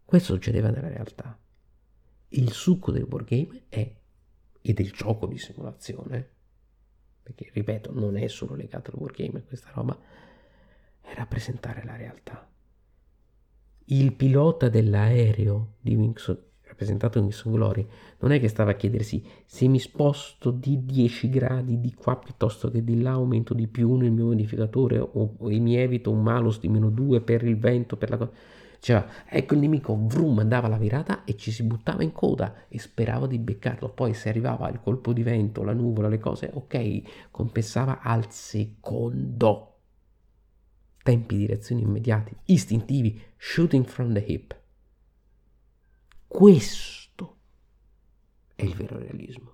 [0.04, 1.38] Questo succedeva nella realtà.
[2.28, 3.94] Il succo del wargame è,
[4.60, 6.28] e del gioco di simulazione,
[7.22, 9.98] perché ripeto, non è solo legato al wargame questa roba,
[11.00, 12.48] è rappresentare la realtà.
[13.86, 17.86] Il pilota dell'aereo di Wings rappresentato in Miss Glory,
[18.18, 22.70] non è che stava a chiedersi se mi sposto di 10 gradi di qua piuttosto
[22.70, 26.22] che di là aumento di più uno il mio modificatore o, o mi evito un
[26.22, 28.32] malus di meno 2 per il vento, per la cosa.
[28.84, 32.78] Cioè, ecco il nemico, vrum, andava la virata e ci si buttava in coda e
[32.78, 33.88] sperava di beccarlo.
[33.88, 39.78] Poi se arrivava il colpo di vento, la nuvola, le cose, ok, compensava al secondo.
[41.02, 44.54] Tempi di reazione immediati, istintivi, shooting from the hip.
[46.26, 47.36] Questo
[48.54, 49.52] è il vero realismo.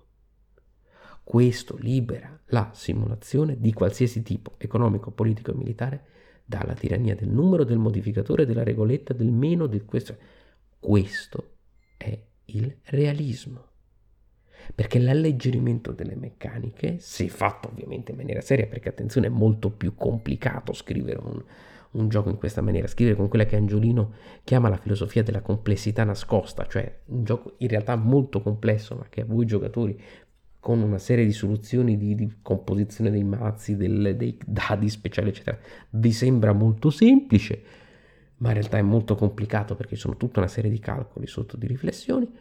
[1.23, 6.05] Questo libera la simulazione di qualsiasi tipo, economico, politico e militare,
[6.51, 10.17] dalla tirannia del numero, del modificatore, della regoletta, del meno, di questo.
[10.77, 11.53] Questo
[11.95, 13.67] è il realismo.
[14.75, 19.95] Perché l'alleggerimento delle meccaniche, se fatto ovviamente in maniera seria, perché attenzione è molto più
[19.95, 21.41] complicato scrivere un,
[21.91, 26.03] un gioco in questa maniera, scrivere con quella che Angiolino chiama la filosofia della complessità
[26.03, 29.99] nascosta, cioè un gioco in realtà molto complesso, ma che a voi giocatori
[30.61, 35.57] con una serie di soluzioni di, di composizione dei mazzi, del, dei dadi speciali, eccetera,
[35.89, 37.63] vi sembra molto semplice,
[38.37, 41.57] ma in realtà è molto complicato perché ci sono tutta una serie di calcoli sotto
[41.57, 42.31] di riflessioni.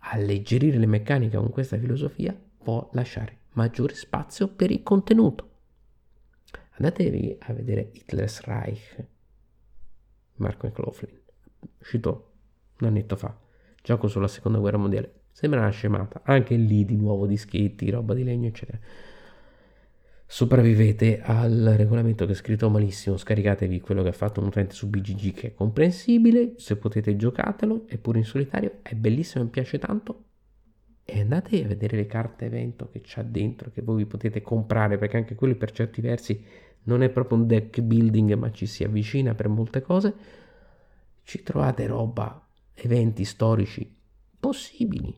[0.00, 5.48] Alleggerire le meccaniche con questa filosofia può lasciare maggiore spazio per il contenuto.
[6.72, 9.06] Andatevi a vedere Hitler's Reich,
[10.36, 11.20] Marco McLaughlin,
[11.78, 12.32] uscito
[12.80, 13.38] un annetto fa,
[13.80, 15.19] gioco sulla seconda guerra mondiale.
[15.40, 18.78] Sembra una scemata, anche lì di nuovo dischetti, roba di legno, eccetera.
[20.26, 24.90] Sopravvivete al regolamento che è scritto malissimo, scaricatevi quello che ha fatto un utente su
[24.90, 29.78] BGG che è comprensibile, se potete giocatelo, è pure in solitario, è bellissimo, mi piace
[29.78, 30.24] tanto,
[31.06, 34.98] e andate a vedere le carte evento che c'ha dentro, che voi vi potete comprare,
[34.98, 36.44] perché anche quello per certi versi
[36.82, 40.14] non è proprio un deck building, ma ci si avvicina per molte cose,
[41.22, 43.96] ci trovate roba, eventi storici
[44.38, 45.14] possibili,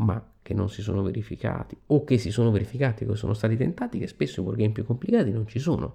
[0.00, 3.98] ma che non si sono verificati, o che si sono verificati, che sono stati tentati,
[3.98, 5.94] che spesso i wargame più complicati non ci sono.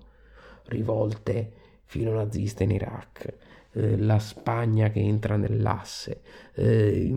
[0.65, 1.51] Rivolte
[1.85, 3.33] filo naziste in Iraq,
[3.71, 6.21] eh, la Spagna che entra nell'asse,
[6.53, 7.13] eh,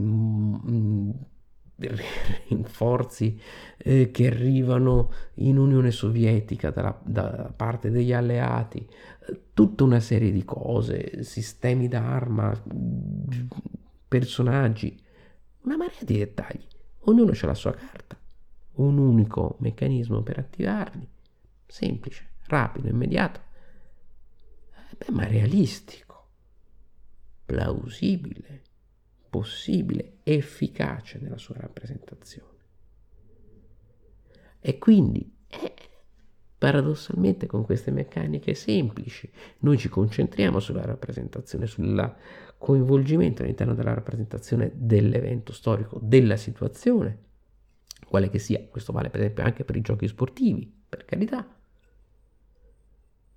[2.49, 3.41] rinforzi
[3.77, 8.87] eh, che arrivano in Unione Sovietica dalla, da parte degli alleati,
[9.53, 12.61] tutta una serie di cose, sistemi d'arma,
[14.09, 14.99] personaggi,
[15.63, 16.67] una marea di dettagli.
[17.01, 18.19] Ognuno ha la sua carta,
[18.75, 21.09] un unico meccanismo per attivarli,
[21.67, 23.41] semplice, rapido, immediato,
[24.71, 26.29] eh, beh, ma realistico,
[27.45, 28.63] plausibile
[29.29, 32.57] possibile, efficace nella sua rappresentazione.
[34.61, 35.75] E quindi, eh,
[36.57, 39.31] paradossalmente, con queste meccaniche semplici,
[39.61, 42.17] noi ci concentriamo sulla rappresentazione, sul
[42.59, 47.27] coinvolgimento all'interno della rappresentazione dell'evento storico, della situazione,
[48.07, 48.63] quale che sia.
[48.69, 51.47] Questo vale per esempio anche per i giochi sportivi, per carità.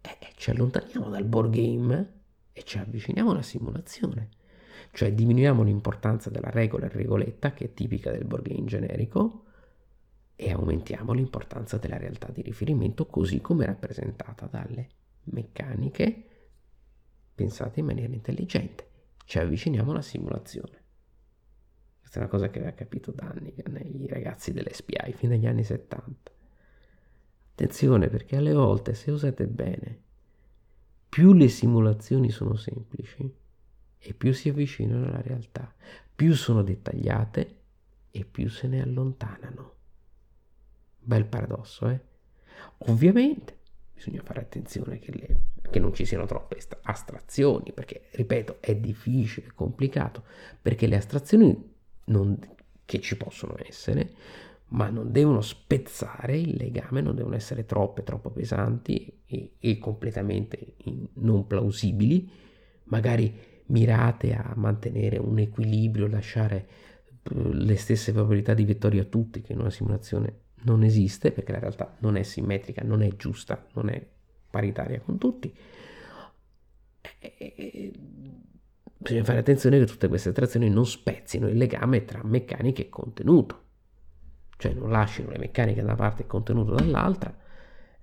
[0.01, 2.13] E ci allontaniamo dal board game
[2.51, 4.39] e ci avviciniamo alla simulazione
[4.93, 9.45] cioè diminuiamo l'importanza della regola e regoletta che è tipica del board game generico
[10.35, 14.89] e aumentiamo l'importanza della realtà di riferimento così come rappresentata dalle
[15.25, 16.25] meccaniche
[17.33, 18.89] pensate in maniera intelligente.
[19.31, 20.83] Ci avviciniamo alla simulazione.
[22.01, 25.63] Questa è una cosa che aveva capito da anni i ragazzi dell'SPI, fino agli anni
[25.63, 26.31] 70.
[27.53, 30.01] Attenzione perché alle volte se usate bene,
[31.07, 33.33] più le simulazioni sono semplici,
[33.99, 35.73] e più si avvicinano alla realtà,
[36.13, 37.59] più sono dettagliate
[38.11, 39.75] e più se ne allontanano.
[40.99, 42.01] Bel paradosso, eh?
[42.79, 43.59] Ovviamente
[44.03, 49.47] bisogna fare attenzione che, le, che non ci siano troppe astrazioni, perché, ripeto, è difficile,
[49.47, 50.23] è complicato,
[50.59, 51.71] perché le astrazioni
[52.05, 52.39] non,
[52.83, 54.09] che ci possono essere,
[54.69, 60.75] ma non devono spezzare il legame, non devono essere troppe, troppo pesanti e, e completamente
[61.13, 62.27] non plausibili,
[62.85, 66.67] magari mirate a mantenere un equilibrio, lasciare
[67.21, 71.51] eh, le stesse probabilità di vittoria a tutti, che in una simulazione non esiste, perché
[71.51, 74.05] la realtà non è simmetrica, non è giusta, non è
[74.49, 75.53] paritaria con tutti.
[77.19, 77.91] E
[78.97, 83.63] bisogna fare attenzione che tutte queste attrazioni non spezzino il legame tra meccanica e contenuto,
[84.57, 87.35] cioè non lasciano le meccaniche da una parte e il contenuto dall'altra,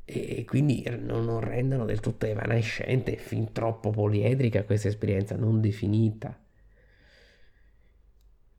[0.05, 6.37] e quindi non rendano del tutto evanescente e fin troppo poliedrica questa esperienza non definita.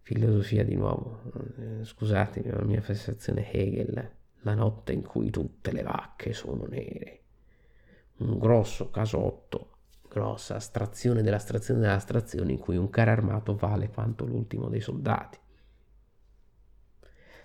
[0.09, 1.21] Filosofia di nuovo,
[1.59, 7.19] eh, scusatemi la mia fissazione Hegel, la notte in cui tutte le vacche sono nere,
[8.17, 9.75] un grosso casotto
[10.09, 15.37] grossa astrazione dell'astrazione dell'astrazione in cui un carro armato vale quanto l'ultimo dei soldati.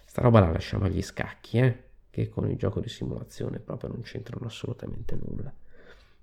[0.06, 1.82] Sta roba la lasciamo agli scacchi, eh?
[2.08, 5.52] che con il gioco di simulazione proprio non c'entrano assolutamente nulla,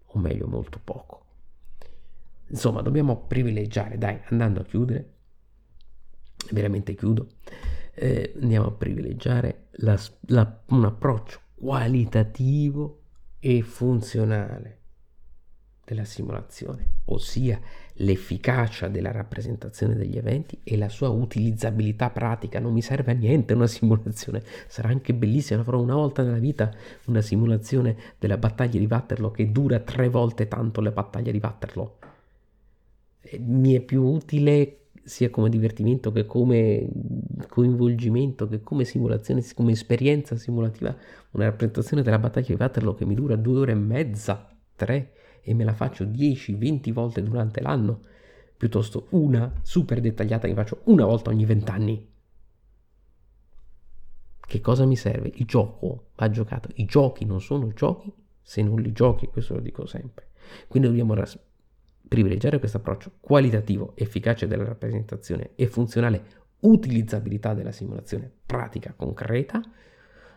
[0.08, 1.24] o meglio molto poco.
[2.48, 5.20] Insomma, dobbiamo privilegiare, dai, andando a chiudere,
[6.50, 7.28] veramente chiudo,
[7.94, 13.02] eh, andiamo a privilegiare la, la, un approccio qualitativo
[13.40, 14.80] e funzionale
[15.84, 17.60] della simulazione, ossia
[17.96, 22.60] l'efficacia della rappresentazione degli eventi e la sua utilizzabilità pratica.
[22.60, 26.72] Non mi serve a niente una simulazione, sarà anche bellissima, farò una volta nella vita
[27.08, 31.98] una simulazione della battaglia di Waterloo che dura tre volte tanto la battaglia di Waterloo.
[33.40, 36.88] Mi è più utile sia come divertimento che come
[37.48, 40.96] coinvolgimento, che come simulazione, come esperienza simulativa,
[41.32, 45.54] una rappresentazione della battaglia di Waterloo che mi dura due ore e mezza, tre, e
[45.54, 48.02] me la faccio 10-20 volte durante l'anno,
[48.56, 52.10] piuttosto una super dettagliata che faccio una volta ogni vent'anni.
[54.40, 55.32] Che cosa mi serve?
[55.36, 56.70] Il gioco va giocato.
[56.74, 60.28] I giochi non sono giochi se non li giochi, questo lo dico sempre.
[60.68, 61.40] Quindi dobbiamo ras-
[62.08, 66.24] privilegiare questo approccio qualitativo, efficace della rappresentazione e funzionale
[66.62, 69.62] utilizzabilità della simulazione pratica concreta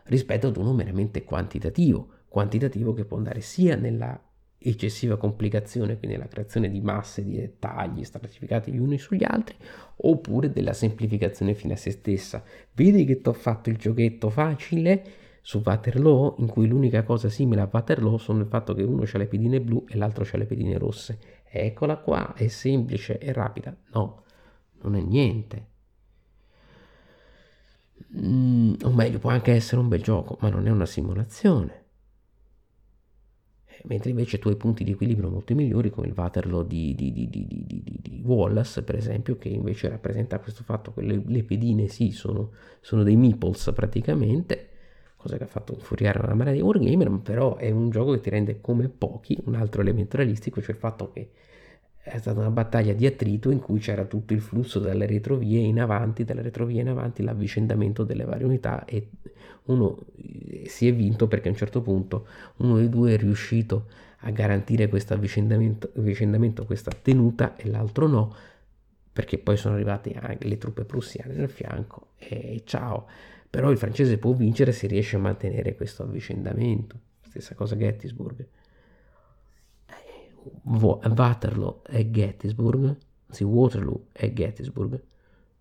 [0.04, 4.20] rispetto ad uno meramente quantitativo, quantitativo che può andare sia nella
[4.66, 9.56] eccessiva complicazione, quindi la creazione di masse di dettagli stratificati gli uni sugli altri,
[9.96, 12.42] oppure della semplificazione fine a se stessa.
[12.72, 15.04] Vedi che ti ho fatto il giochetto facile
[15.42, 19.18] su Waterloo, in cui l'unica cosa simile a Waterloo sono il fatto che uno ha
[19.18, 21.18] le pedine blu e l'altro ha le pedine rosse.
[21.60, 23.76] Eccola qua, è semplice, è rapida.
[23.92, 24.24] No,
[24.82, 25.66] non è niente.
[28.16, 31.84] Mm, o meglio, può anche essere un bel gioco, ma non è una simulazione
[33.84, 37.28] mentre invece tu hai punti di equilibrio molto migliori come il Waterloo di, di, di,
[37.28, 42.52] di, Wallace per esempio che invece rappresenta questo fatto che le, le pedine sì sono,
[42.80, 44.70] sono, dei meeples praticamente
[45.24, 48.28] cosa che ha fatto infuriare una marea di wargamer però è un gioco che ti
[48.28, 51.30] rende come pochi un altro elemento realistico cioè il fatto che
[52.02, 55.80] è stata una battaglia di attrito in cui c'era tutto il flusso dalle retrovie in
[55.80, 59.08] avanti, dalle retrovie in avanti, l'avvicendamento delle varie unità e
[59.64, 63.86] uno eh, si è vinto perché a un certo punto uno dei due è riuscito
[64.18, 68.34] a garantire questo avvicendamento, avvicendamento questa tenuta e l'altro no,
[69.10, 73.06] perché poi sono arrivate anche le truppe prussiane nel fianco e ciao.
[73.54, 76.98] Però il francese può vincere se riesce a mantenere questo avvicendamento.
[77.20, 78.48] Stessa cosa Gettysburg.
[80.64, 82.96] Waterloo e Gettysburg,
[83.28, 85.00] anzi Waterloo e Gettysburg,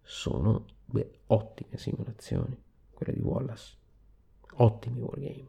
[0.02, 3.76] sono beh, ottime simulazioni, quelle di Wallace,
[4.54, 5.48] ottimi wargame,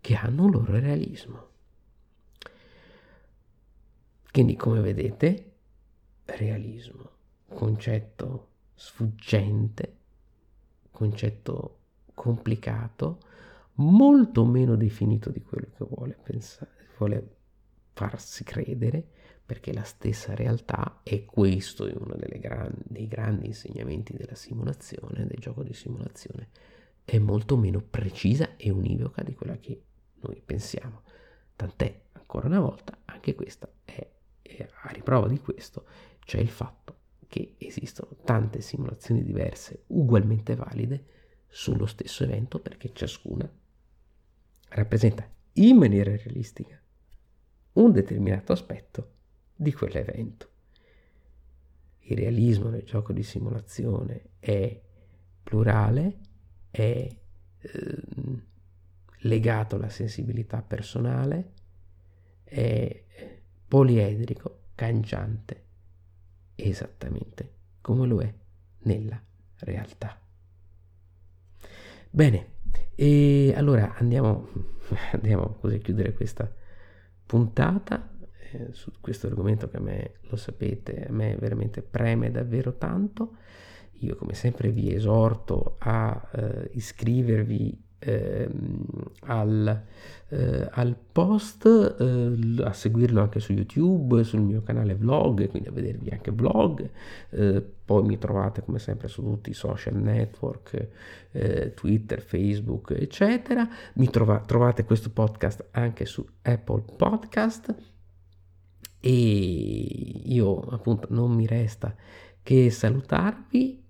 [0.00, 1.46] che hanno un loro realismo.
[4.32, 5.52] Quindi come vedete,
[6.24, 7.10] realismo,
[7.48, 9.97] concetto sfuggente,
[10.98, 11.76] concetto
[12.12, 13.20] complicato,
[13.74, 17.36] molto meno definito di quello che vuole pensare, vuole
[17.92, 19.06] farsi credere
[19.46, 25.38] perché la stessa realtà, e questo è uno grandi, dei grandi insegnamenti della simulazione, del
[25.38, 26.48] gioco di simulazione,
[27.04, 29.80] è molto meno precisa e univoca di quella che
[30.20, 31.02] noi pensiamo.
[31.54, 34.06] Tant'è, ancora una volta, anche questa è,
[34.42, 35.86] è a riprova di questo,
[36.18, 36.97] c'è il fatto
[37.28, 41.04] che esistono tante simulazioni diverse, ugualmente valide,
[41.46, 43.50] sullo stesso evento perché ciascuna
[44.70, 46.80] rappresenta in maniera realistica
[47.74, 49.12] un determinato aspetto
[49.54, 50.50] di quell'evento.
[52.00, 54.80] Il realismo nel gioco di simulazione è
[55.42, 56.18] plurale,
[56.70, 57.08] è
[57.58, 58.02] eh,
[59.20, 61.52] legato alla sensibilità personale,
[62.44, 63.04] è
[63.66, 65.64] poliedrico, cangiante,
[66.66, 68.34] esattamente come lo è
[68.80, 69.22] nella
[69.60, 70.20] realtà.
[72.10, 72.56] Bene,
[72.94, 74.48] e allora andiamo,
[75.12, 76.52] andiamo così a chiudere questa
[77.24, 78.16] puntata
[78.52, 83.36] eh, su questo argomento che a me, lo sapete, a me veramente preme davvero tanto.
[84.00, 88.48] Io come sempre vi esorto a eh, iscrivervi eh,
[89.20, 89.82] al,
[90.28, 95.72] eh, al, post, eh, a seguirlo anche su YouTube, sul mio canale vlog, quindi a
[95.72, 96.88] vedervi anche vlog.
[97.30, 100.88] Eh, poi mi trovate come sempre su tutti i social network,
[101.32, 103.68] eh, Twitter, Facebook, eccetera.
[103.94, 107.74] Mi trova, trovate questo podcast anche su Apple Podcast.
[109.00, 111.94] E io appunto non mi resta
[112.42, 113.86] che salutarvi.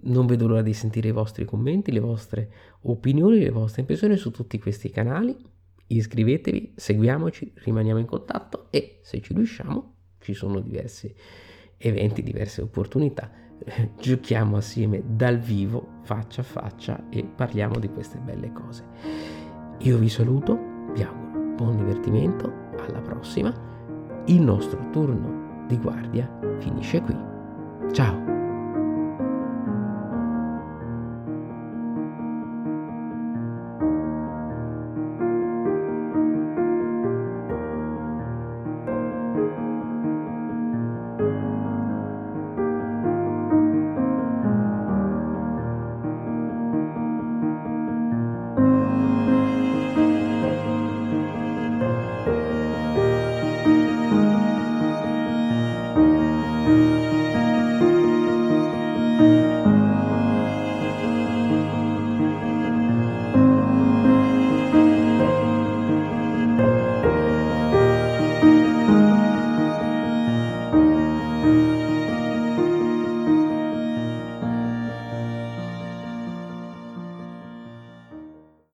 [0.00, 4.30] Non vedo l'ora di sentire i vostri commenti, le vostre opinioni, le vostre impressioni su
[4.30, 5.36] tutti questi canali
[5.88, 11.12] iscrivetevi, seguiamoci, rimaniamo in contatto e se ci riusciamo ci sono diversi
[11.78, 13.30] eventi, diverse opportunità.
[13.98, 18.84] Giochiamo assieme dal vivo, faccia a faccia e parliamo di queste belle cose.
[19.78, 20.58] Io vi saluto,
[20.92, 23.52] vi auguro buon divertimento, alla prossima.
[24.26, 27.16] Il nostro turno di guardia finisce qui.
[27.92, 28.37] Ciao!